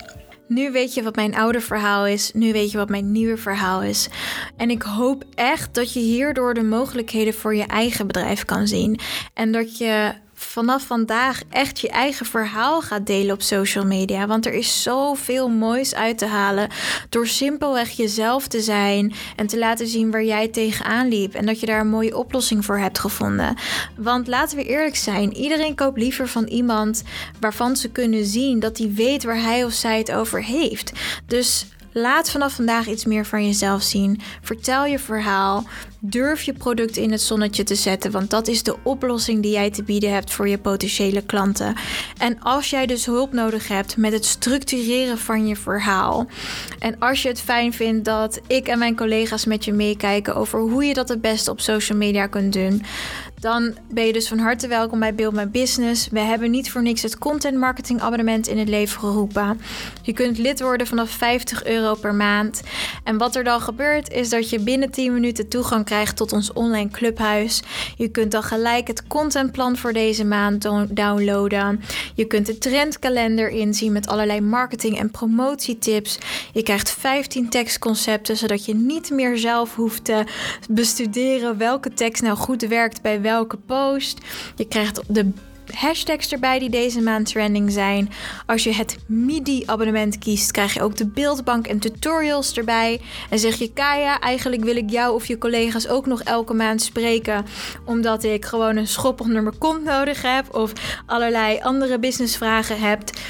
Nu 0.46 0.70
weet 0.70 0.94
je 0.94 1.02
wat 1.02 1.16
mijn 1.16 1.34
oude 1.34 1.60
verhaal 1.60 2.06
is. 2.06 2.30
Nu 2.34 2.52
weet 2.52 2.70
je 2.70 2.78
wat 2.78 2.88
mijn 2.88 3.12
nieuwe 3.12 3.36
verhaal 3.36 3.82
is. 3.82 4.08
En 4.56 4.70
ik 4.70 4.82
hoop 4.82 5.24
echt 5.34 5.74
dat 5.74 5.92
je 5.92 6.00
hierdoor 6.00 6.54
de 6.54 6.62
mogelijkheden 6.62 7.34
voor 7.34 7.54
je 7.54 7.66
eigen 7.66 8.06
bedrijf 8.06 8.44
kan 8.44 8.66
zien. 8.66 8.98
En 9.34 9.52
dat 9.52 9.78
je 9.78 10.12
vanaf 10.38 10.86
vandaag 10.86 11.42
echt 11.50 11.80
je 11.80 11.88
eigen 11.88 12.26
verhaal 12.26 12.82
gaat 12.82 13.06
delen 13.06 13.34
op 13.34 13.42
social 13.42 13.84
media. 13.84 14.26
Want 14.26 14.46
er 14.46 14.52
is 14.52 14.82
zoveel 14.82 15.48
moois 15.48 15.94
uit 15.94 16.18
te 16.18 16.26
halen 16.26 16.68
door 17.08 17.26
simpelweg 17.26 17.90
jezelf 17.90 18.46
te 18.46 18.60
zijn 18.60 19.12
en 19.36 19.46
te 19.46 19.58
laten 19.58 19.86
zien 19.86 20.10
waar 20.10 20.24
jij 20.24 20.48
tegenaan 20.48 21.08
liep. 21.08 21.34
En 21.34 21.46
dat 21.46 21.60
je 21.60 21.66
daar 21.66 21.80
een 21.80 21.88
mooie 21.88 22.16
oplossing 22.16 22.64
voor 22.64 22.78
hebt 22.78 22.98
gevonden. 22.98 23.56
Want 23.96 24.26
laten 24.26 24.56
we 24.56 24.64
eerlijk 24.64 24.96
zijn, 24.96 25.34
iedereen 25.34 25.74
koopt 25.74 25.98
liever 25.98 26.28
van 26.28 26.44
iemand 26.44 27.02
waarvan 27.40 27.76
ze 27.76 27.90
kunnen 27.90 28.24
zien 28.24 28.60
dat 28.60 28.78
hij 28.78 28.92
weet 28.94 29.24
waar 29.24 29.42
hij 29.42 29.64
of 29.64 29.72
zij 29.72 29.98
het 29.98 30.12
over 30.12 30.44
heeft. 30.44 30.92
Dus 31.26 31.66
Laat 31.92 32.30
vanaf 32.30 32.54
vandaag 32.54 32.86
iets 32.86 33.04
meer 33.04 33.26
van 33.26 33.46
jezelf 33.46 33.82
zien. 33.82 34.20
Vertel 34.42 34.84
je 34.84 34.98
verhaal. 34.98 35.64
Durf 36.00 36.42
je 36.42 36.52
product 36.52 36.96
in 36.96 37.10
het 37.10 37.20
zonnetje 37.20 37.62
te 37.62 37.74
zetten, 37.74 38.10
want 38.10 38.30
dat 38.30 38.48
is 38.48 38.62
de 38.62 38.76
oplossing 38.82 39.42
die 39.42 39.52
jij 39.52 39.70
te 39.70 39.82
bieden 39.82 40.12
hebt 40.12 40.32
voor 40.32 40.48
je 40.48 40.58
potentiële 40.58 41.22
klanten. 41.22 41.74
En 42.18 42.40
als 42.40 42.70
jij 42.70 42.86
dus 42.86 43.06
hulp 43.06 43.32
nodig 43.32 43.68
hebt 43.68 43.96
met 43.96 44.12
het 44.12 44.24
structureren 44.24 45.18
van 45.18 45.46
je 45.46 45.56
verhaal. 45.56 46.26
En 46.78 46.98
als 46.98 47.22
je 47.22 47.28
het 47.28 47.40
fijn 47.40 47.72
vindt 47.72 48.04
dat 48.04 48.40
ik 48.46 48.68
en 48.68 48.78
mijn 48.78 48.96
collega's 48.96 49.44
met 49.44 49.64
je 49.64 49.72
meekijken 49.72 50.34
over 50.34 50.60
hoe 50.60 50.84
je 50.84 50.94
dat 50.94 51.08
het 51.08 51.20
beste 51.20 51.50
op 51.50 51.60
social 51.60 51.98
media 51.98 52.26
kunt 52.26 52.52
doen, 52.52 52.82
dan 53.40 53.74
ben 53.90 54.06
je 54.06 54.12
dus 54.12 54.28
van 54.28 54.38
harte 54.38 54.68
welkom 54.68 54.98
bij 54.98 55.14
Build 55.14 55.34
My 55.34 55.48
Business. 55.48 56.08
We 56.08 56.20
hebben 56.20 56.50
niet 56.50 56.70
voor 56.70 56.82
niks 56.82 57.02
het 57.02 57.18
content 57.18 57.56
marketing 57.56 58.00
abonnement 58.00 58.48
in 58.48 58.58
het 58.58 58.68
leven 58.68 59.00
geroepen. 59.00 59.60
Je 60.02 60.12
kunt 60.12 60.38
lid 60.38 60.60
worden 60.60 60.86
vanaf 60.86 61.10
50 61.10 61.64
euro 61.64 61.94
per 61.94 62.14
maand. 62.14 62.62
En 63.04 63.18
wat 63.18 63.36
er 63.36 63.44
dan 63.44 63.60
gebeurt 63.60 64.12
is 64.12 64.28
dat 64.28 64.50
je 64.50 64.60
binnen 64.60 64.90
10 64.90 65.12
minuten 65.12 65.48
toegang 65.48 65.86
krijgt 65.88 66.16
tot 66.16 66.32
ons 66.32 66.52
online 66.52 66.90
clubhuis. 66.90 67.62
Je 67.96 68.08
kunt 68.08 68.30
dan 68.32 68.42
gelijk 68.42 68.86
het 68.86 69.06
contentplan 69.06 69.76
voor 69.76 69.92
deze 69.92 70.24
maand 70.24 70.62
downloaden. 70.90 71.80
Je 72.14 72.24
kunt 72.24 72.46
de 72.46 72.58
trendkalender 72.58 73.48
inzien 73.48 73.92
met 73.92 74.06
allerlei 74.06 74.40
marketing 74.40 74.98
en 74.98 75.10
promotietips. 75.10 76.18
Je 76.52 76.62
krijgt 76.62 76.90
15 76.90 77.48
tekstconcepten 77.48 78.36
zodat 78.36 78.64
je 78.64 78.74
niet 78.74 79.10
meer 79.10 79.38
zelf 79.38 79.74
hoeft 79.74 80.04
te 80.04 80.24
bestuderen 80.70 81.58
welke 81.58 81.92
tekst 81.94 82.22
nou 82.22 82.36
goed 82.36 82.62
werkt 82.62 83.02
bij 83.02 83.20
welke 83.20 83.56
post. 83.56 84.18
Je 84.56 84.68
krijgt 84.68 85.00
de 85.06 85.30
hashtags 85.74 86.32
erbij 86.32 86.58
die 86.58 86.70
deze 86.70 87.00
maand 87.00 87.26
trending 87.26 87.72
zijn. 87.72 88.10
Als 88.46 88.64
je 88.64 88.74
het 88.74 88.96
MIDI-abonnement 89.06 90.18
kiest, 90.18 90.50
krijg 90.50 90.74
je 90.74 90.82
ook 90.82 90.96
de 90.96 91.06
beeldbank 91.06 91.66
en 91.66 91.78
tutorials 91.78 92.52
erbij. 92.52 93.00
En 93.30 93.38
zeg 93.38 93.54
je, 93.54 93.72
Kaya, 93.72 94.20
eigenlijk 94.20 94.64
wil 94.64 94.76
ik 94.76 94.90
jou 94.90 95.14
of 95.14 95.26
je 95.26 95.38
collega's 95.38 95.88
ook 95.88 96.06
nog 96.06 96.22
elke 96.22 96.54
maand 96.54 96.82
spreken, 96.82 97.46
omdat 97.84 98.24
ik 98.24 98.44
gewoon 98.44 98.76
een 98.76 98.86
schoppig 98.86 99.26
nummer 99.26 99.52
kont 99.58 99.84
nodig 99.84 100.22
heb 100.22 100.54
of 100.54 100.72
allerlei 101.06 101.58
andere 101.60 101.98
businessvragen 101.98 102.80
hebt 102.80 103.20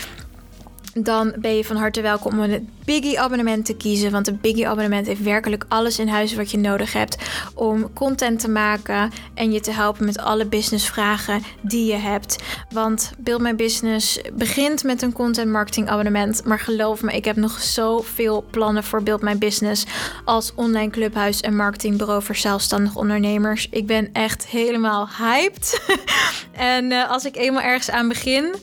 dan 0.94 1.34
ben 1.38 1.56
je 1.56 1.64
van 1.64 1.76
harte 1.76 2.00
welkom 2.00 2.40
om 2.40 2.50
het 2.50 2.62
Biggie 2.84 3.20
abonnement 3.20 3.64
te 3.64 3.76
kiezen. 3.76 4.10
Want 4.10 4.28
een 4.28 4.38
Biggie 4.40 4.68
abonnement 4.68 5.06
heeft 5.06 5.22
werkelijk 5.22 5.64
alles 5.68 5.98
in 5.98 6.08
huis 6.08 6.34
wat 6.34 6.50
je 6.50 6.58
nodig 6.58 6.92
hebt 6.92 7.16
om 7.54 7.92
content 7.92 8.40
te 8.40 8.48
maken 8.48 9.10
en 9.34 9.52
je 9.52 9.60
te 9.60 9.72
helpen 9.72 10.04
met 10.04 10.18
alle 10.18 10.46
businessvragen 10.46 11.42
die 11.62 11.86
je 11.86 11.96
hebt. 11.96 12.36
Want 12.70 13.12
Build 13.18 13.40
My 13.40 13.54
Business 13.54 14.20
begint 14.32 14.84
met 14.84 15.02
een 15.02 15.12
content 15.12 15.50
marketing 15.50 15.88
abonnement. 15.88 16.44
Maar 16.44 16.58
geloof 16.58 17.02
me, 17.02 17.12
ik 17.12 17.24
heb 17.24 17.36
nog 17.36 17.60
zoveel 17.60 18.44
plannen 18.50 18.84
voor 18.84 19.02
Build 19.02 19.22
My 19.22 19.38
Business 19.38 19.86
als 20.24 20.52
online 20.54 20.90
clubhuis 20.90 21.40
en 21.40 21.56
marketingbureau 21.56 22.22
voor 22.22 22.36
zelfstandig 22.36 22.96
ondernemers. 22.96 23.68
Ik 23.70 23.86
ben 23.86 24.12
echt 24.12 24.46
helemaal 24.46 25.08
hyped. 25.18 25.80
En 26.58 26.90
uh, 26.90 27.10
als 27.10 27.24
ik 27.24 27.36
eenmaal 27.36 27.62
ergens 27.62 27.90
aan 27.90 28.08
begin, 28.08 28.54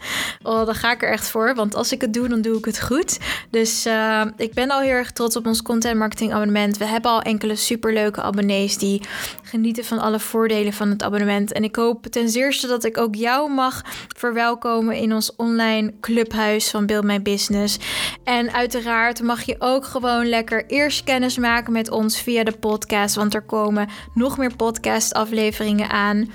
oh, 0.44 0.66
dan 0.66 0.76
ga 0.76 0.92
ik 0.92 1.04
er 1.04 1.12
echt 1.12 1.28
voor. 1.28 1.56
Want 1.56 1.76
als 1.76 1.92
ik 1.92 2.02
het 2.02 2.14
doe, 2.14 2.28
dan 2.28 2.42
doe 2.42 2.58
ik 2.58 2.66
het 2.66 2.82
goed. 2.82 3.20
Dus 3.50 3.86
uh, 3.86 4.22
ik 4.38 4.54
ben 4.54 4.70
al 4.70 4.80
heel 4.80 4.92
erg 4.92 5.12
trots 5.12 5.36
op 5.36 5.46
ons 5.46 5.62
content 5.62 5.98
marketing 5.98 6.34
abonnement. 6.34 6.78
We 6.78 6.86
hebben 6.86 7.12
al 7.12 7.22
enkele 7.22 7.56
superleuke 7.56 8.22
abonnees 8.22 8.78
die 8.78 9.02
genieten 9.44 9.86
van 9.86 10.00
alle 10.00 10.20
voordelen 10.20 10.74
van 10.74 10.90
het 10.90 11.04
abonnement. 11.04 11.52
En 11.52 11.64
ik 11.64 11.76
hoop 11.76 12.06
ten 12.06 12.30
zeerste 12.30 12.68
dat 12.68 12.84
ik 12.84 12.98
ook 12.98 13.16
jou 13.16 13.52
mag 13.52 13.82
verwelkomen 14.18 14.96
in 14.96 15.14
ons 15.14 15.36
online 15.36 15.94
clubhuis 16.02 16.70
van 16.70 16.86
Build 16.86 17.04
My 17.04 17.22
Business. 17.22 17.78
En 18.24 18.54
uiteraard 18.54 19.22
mag 19.22 19.42
je 19.42 19.56
ook 19.60 19.86
gewoon 19.86 20.30
lekker 20.30 20.66
eerst 20.68 21.04
kennis 21.04 21.38
maken 21.38 21.74
met 21.74 21.90
ons 21.90 22.22
via 22.22 22.44
de 22.44 22.52
podcast. 22.52 23.16
Want 23.16 23.34
er 23.34 23.42
komen 23.42 23.90
nog 24.14 24.38
meer 24.38 24.56
podcast 24.56 25.14
afleveringen 25.14 25.90
aan. 25.90 26.30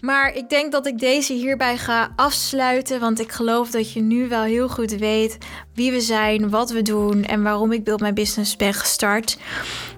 Maar 0.00 0.34
ik 0.34 0.48
denk 0.48 0.72
dat 0.72 0.86
ik 0.86 0.98
deze 0.98 1.32
hierbij 1.32 1.76
ga 1.76 2.12
afsluiten. 2.16 3.00
Want 3.00 3.20
ik 3.20 3.32
geloof 3.32 3.70
dat 3.70 3.92
je 3.92 4.00
nu 4.00 4.28
wel 4.28 4.42
heel 4.42 4.68
goed 4.68 4.90
weet 4.90 5.38
wie 5.74 5.92
we 5.92 6.00
zijn, 6.00 6.50
wat 6.50 6.70
we 6.70 6.82
doen 6.82 7.24
en 7.24 7.42
waarom 7.42 7.72
ik 7.72 7.84
Build 7.84 8.00
My 8.00 8.12
Business 8.12 8.56
ben 8.56 8.74
gestart. 8.74 9.38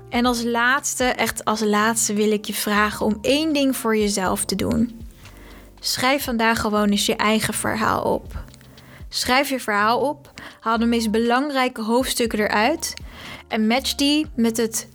En 0.08 0.26
als 0.26 0.42
laatste, 0.42 1.04
echt 1.04 1.44
als 1.44 1.60
laatste, 1.60 2.14
wil 2.14 2.32
ik 2.32 2.44
je 2.44 2.54
vragen 2.54 3.06
om 3.06 3.18
één 3.20 3.52
ding 3.52 3.76
voor 3.76 3.96
jezelf 3.96 4.44
te 4.44 4.54
doen. 4.54 5.00
Schrijf 5.80 6.24
vandaag 6.24 6.60
gewoon 6.60 6.88
eens 6.88 7.06
je 7.06 7.16
eigen 7.16 7.54
verhaal 7.54 8.02
op. 8.02 8.44
Schrijf 9.08 9.48
je 9.48 9.60
verhaal 9.60 10.00
op, 10.00 10.32
haal 10.60 10.78
de 10.78 10.86
meest 10.86 11.10
belangrijke 11.10 11.82
hoofdstukken 11.82 12.38
eruit 12.38 12.94
en 13.48 13.66
match 13.66 13.94
die 13.94 14.26
met 14.34 14.56
het 14.56 14.88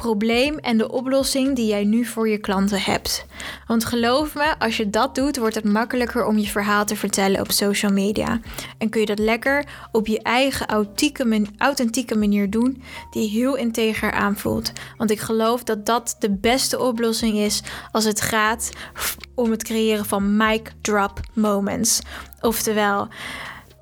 probleem 0.00 0.58
en 0.58 0.78
de 0.78 0.90
oplossing 0.90 1.56
die 1.56 1.66
jij 1.66 1.84
nu 1.84 2.04
voor 2.04 2.28
je 2.28 2.38
klanten 2.38 2.80
hebt. 2.80 3.26
Want 3.66 3.84
geloof 3.84 4.34
me, 4.34 4.54
als 4.58 4.76
je 4.76 4.90
dat 4.90 5.14
doet, 5.14 5.36
wordt 5.38 5.54
het 5.54 5.64
makkelijker 5.64 6.26
om 6.26 6.38
je 6.38 6.46
verhaal 6.46 6.84
te 6.84 6.96
vertellen 6.96 7.40
op 7.40 7.50
social 7.50 7.92
media. 7.92 8.40
En 8.78 8.88
kun 8.88 9.00
je 9.00 9.06
dat 9.06 9.18
lekker 9.18 9.64
op 9.92 10.06
je 10.06 10.22
eigen 10.22 10.66
authentieke 11.58 12.16
manier 12.16 12.50
doen, 12.50 12.82
die 13.10 13.28
heel 13.28 13.56
integer 13.56 14.12
aanvoelt. 14.12 14.72
Want 14.96 15.10
ik 15.10 15.20
geloof 15.20 15.64
dat 15.64 15.86
dat 15.86 16.16
de 16.18 16.30
beste 16.30 16.78
oplossing 16.78 17.36
is 17.36 17.62
als 17.92 18.04
het 18.04 18.20
gaat 18.20 18.70
om 19.34 19.50
het 19.50 19.64
creëren 19.64 20.04
van 20.04 20.36
mic 20.36 20.72
drop 20.80 21.20
moments. 21.32 22.00
Oftewel, 22.40 23.08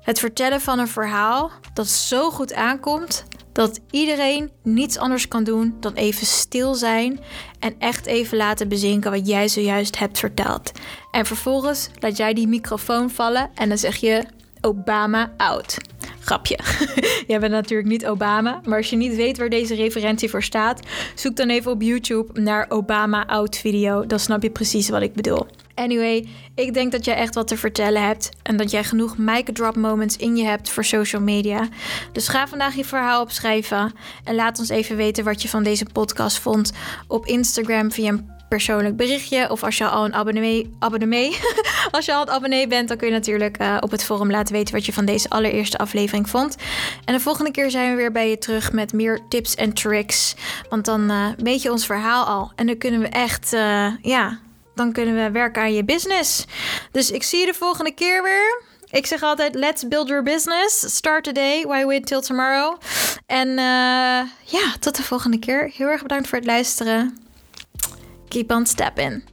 het 0.01 0.19
vertellen 0.19 0.61
van 0.61 0.79
een 0.79 0.87
verhaal 0.87 1.51
dat 1.73 1.87
zo 1.87 2.31
goed 2.31 2.53
aankomt 2.53 3.25
dat 3.51 3.79
iedereen 3.91 4.51
niets 4.63 4.97
anders 4.97 5.27
kan 5.27 5.43
doen 5.43 5.77
dan 5.79 5.93
even 5.93 6.25
stil 6.25 6.75
zijn 6.75 7.19
en 7.59 7.75
echt 7.79 8.05
even 8.05 8.37
laten 8.37 8.67
bezinken 8.67 9.11
wat 9.11 9.27
jij 9.27 9.47
zojuist 9.47 9.99
hebt 9.99 10.19
verteld. 10.19 10.71
En 11.11 11.25
vervolgens 11.25 11.89
laat 11.99 12.17
jij 12.17 12.33
die 12.33 12.47
microfoon 12.47 13.09
vallen 13.09 13.49
en 13.55 13.69
dan 13.69 13.77
zeg 13.77 13.95
je 13.95 14.23
Obama 14.61 15.33
out. 15.37 15.77
Grapje. 16.29 16.59
Jij 17.27 17.39
bent 17.39 17.51
natuurlijk 17.51 17.89
niet 17.89 18.07
Obama, 18.07 18.61
maar 18.65 18.77
als 18.77 18.89
je 18.89 18.95
niet 18.95 19.15
weet 19.15 19.37
waar 19.37 19.49
deze 19.49 19.75
referentie 19.75 20.29
voor 20.29 20.43
staat, 20.43 20.79
zoek 21.15 21.35
dan 21.35 21.49
even 21.49 21.71
op 21.71 21.81
YouTube 21.81 22.41
naar 22.41 22.65
Obama 22.69 23.27
out 23.27 23.57
video. 23.57 24.05
Dan 24.05 24.19
snap 24.19 24.43
je 24.43 24.49
precies 24.49 24.89
wat 24.89 25.01
ik 25.01 25.13
bedoel. 25.13 25.47
Anyway, 25.75 26.27
ik 26.55 26.73
denk 26.73 26.91
dat 26.91 27.05
jij 27.05 27.15
echt 27.15 27.35
wat 27.35 27.47
te 27.47 27.57
vertellen 27.57 28.05
hebt 28.05 28.29
en 28.43 28.57
dat 28.57 28.71
jij 28.71 28.83
genoeg 28.83 29.17
mic 29.17 29.49
drop 29.53 29.75
moments 29.75 30.17
in 30.17 30.35
je 30.35 30.43
hebt 30.43 30.69
voor 30.69 30.85
social 30.85 31.21
media. 31.21 31.67
Dus 32.11 32.27
ga 32.27 32.47
vandaag 32.47 32.75
je 32.75 32.85
verhaal 32.85 33.21
opschrijven 33.21 33.93
en 34.23 34.35
laat 34.35 34.59
ons 34.59 34.69
even 34.69 34.95
weten 34.95 35.23
wat 35.23 35.41
je 35.41 35.49
van 35.49 35.63
deze 35.63 35.85
podcast 35.93 36.39
vond 36.39 36.71
op 37.07 37.25
Instagram 37.25 37.91
via 37.91 38.09
een 38.09 38.29
persoonlijk 38.49 38.95
berichtje. 38.95 39.49
Of 39.49 39.63
als 39.63 39.77
je 39.77 39.87
al 39.87 40.05
een 40.05 40.13
abonnee, 40.13 40.75
abonnee 40.79 41.37
als 41.91 42.05
je 42.05 42.13
al 42.13 42.21
een 42.21 42.29
abonnee 42.29 42.67
bent, 42.67 42.87
dan 42.87 42.97
kun 42.97 43.07
je 43.07 43.13
natuurlijk 43.13 43.61
uh, 43.61 43.77
op 43.79 43.91
het 43.91 44.03
forum 44.03 44.31
laten 44.31 44.53
weten 44.53 44.73
wat 44.73 44.85
je 44.85 44.93
van 44.93 45.05
deze 45.05 45.29
allereerste 45.29 45.77
aflevering 45.77 46.29
vond. 46.29 46.55
En 47.05 47.13
de 47.13 47.19
volgende 47.19 47.51
keer 47.51 47.71
zijn 47.71 47.89
we 47.89 47.95
weer 47.95 48.11
bij 48.11 48.29
je 48.29 48.37
terug 48.37 48.71
met 48.71 48.93
meer 48.93 49.19
tips 49.29 49.55
en 49.55 49.73
tricks. 49.73 50.35
Want 50.69 50.85
dan 50.85 51.11
uh, 51.11 51.27
weet 51.37 51.61
je 51.61 51.71
ons 51.71 51.85
verhaal 51.85 52.25
al. 52.25 52.51
En 52.55 52.67
dan 52.67 52.77
kunnen 52.77 52.99
we 52.99 53.07
echt, 53.07 53.53
uh, 53.53 53.87
ja, 54.01 54.39
dan 54.75 54.91
kunnen 54.91 55.15
we 55.15 55.31
werken 55.31 55.61
aan 55.61 55.73
je 55.73 55.83
business. 55.83 56.45
Dus 56.91 57.11
ik 57.11 57.23
zie 57.23 57.39
je 57.39 57.45
de 57.45 57.53
volgende 57.53 57.91
keer 57.91 58.23
weer. 58.23 58.61
Ik 58.91 59.05
zeg 59.05 59.23
altijd: 59.23 59.55
let's 59.55 59.87
build 59.87 60.07
your 60.07 60.23
business. 60.23 60.95
Start 60.95 61.23
today. 61.23 61.63
Why 61.63 61.85
wait 61.85 62.05
till 62.05 62.21
tomorrow? 62.21 62.81
En 63.25 63.49
ja, 64.43 64.73
tot 64.79 64.95
de 64.95 65.03
volgende 65.03 65.39
keer. 65.39 65.71
Heel 65.75 65.87
erg 65.87 66.01
bedankt 66.01 66.27
voor 66.27 66.37
het 66.37 66.47
luisteren. 66.47 67.28
Keep 68.29 68.51
on 68.51 68.65
stepping. 68.65 69.23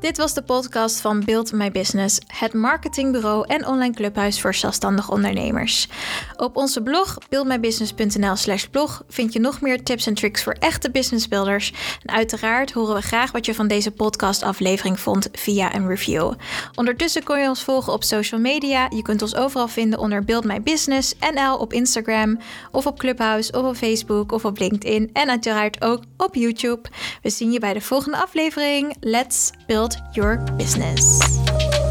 Dit 0.00 0.16
was 0.16 0.34
de 0.34 0.42
podcast 0.42 1.00
van 1.00 1.24
Build 1.24 1.52
My 1.52 1.70
Business, 1.70 2.18
het 2.26 2.52
marketingbureau 2.52 3.44
en 3.46 3.66
online 3.66 3.94
clubhuis 3.94 4.40
voor 4.40 4.54
zelfstandig 4.54 5.10
ondernemers. 5.10 5.88
Op 6.36 6.56
onze 6.56 6.82
blog 6.82 7.18
buildmybusiness.nl/slash 7.28 8.64
blog 8.64 9.02
vind 9.08 9.32
je 9.32 9.40
nog 9.40 9.60
meer 9.60 9.82
tips 9.82 10.06
en 10.06 10.14
tricks 10.14 10.42
voor 10.42 10.52
echte 10.52 10.90
businessbuilders. 10.90 11.72
En 12.02 12.14
uiteraard 12.14 12.72
horen 12.72 12.94
we 12.94 13.02
graag 13.02 13.32
wat 13.32 13.46
je 13.46 13.54
van 13.54 13.68
deze 13.68 13.90
podcastaflevering 13.90 15.00
vond 15.00 15.28
via 15.32 15.74
een 15.74 15.88
review. 15.88 16.32
Ondertussen 16.74 17.22
kun 17.22 17.40
je 17.40 17.48
ons 17.48 17.62
volgen 17.62 17.92
op 17.92 18.04
social 18.04 18.40
media. 18.40 18.86
Je 18.94 19.02
kunt 19.02 19.22
ons 19.22 19.34
overal 19.34 19.68
vinden 19.68 19.98
onder 19.98 20.24
Build 20.24 20.44
My 20.44 20.62
Business 20.62 21.14
NL 21.34 21.56
op 21.56 21.72
Instagram 21.72 22.38
of 22.72 22.86
op 22.86 22.98
Clubhouse 22.98 23.52
of 23.52 23.64
op 23.64 23.76
Facebook 23.76 24.32
of 24.32 24.44
op 24.44 24.58
LinkedIn 24.58 25.10
en 25.12 25.28
uiteraard 25.28 25.82
ook 25.82 26.02
op 26.16 26.34
YouTube. 26.34 26.88
We 27.22 27.30
zien 27.30 27.52
je 27.52 27.58
bij 27.58 27.72
de 27.72 27.80
volgende 27.80 28.16
aflevering. 28.16 28.96
Let's 29.00 29.50
build 29.86 30.16
your 30.16 30.36
business. 30.56 31.85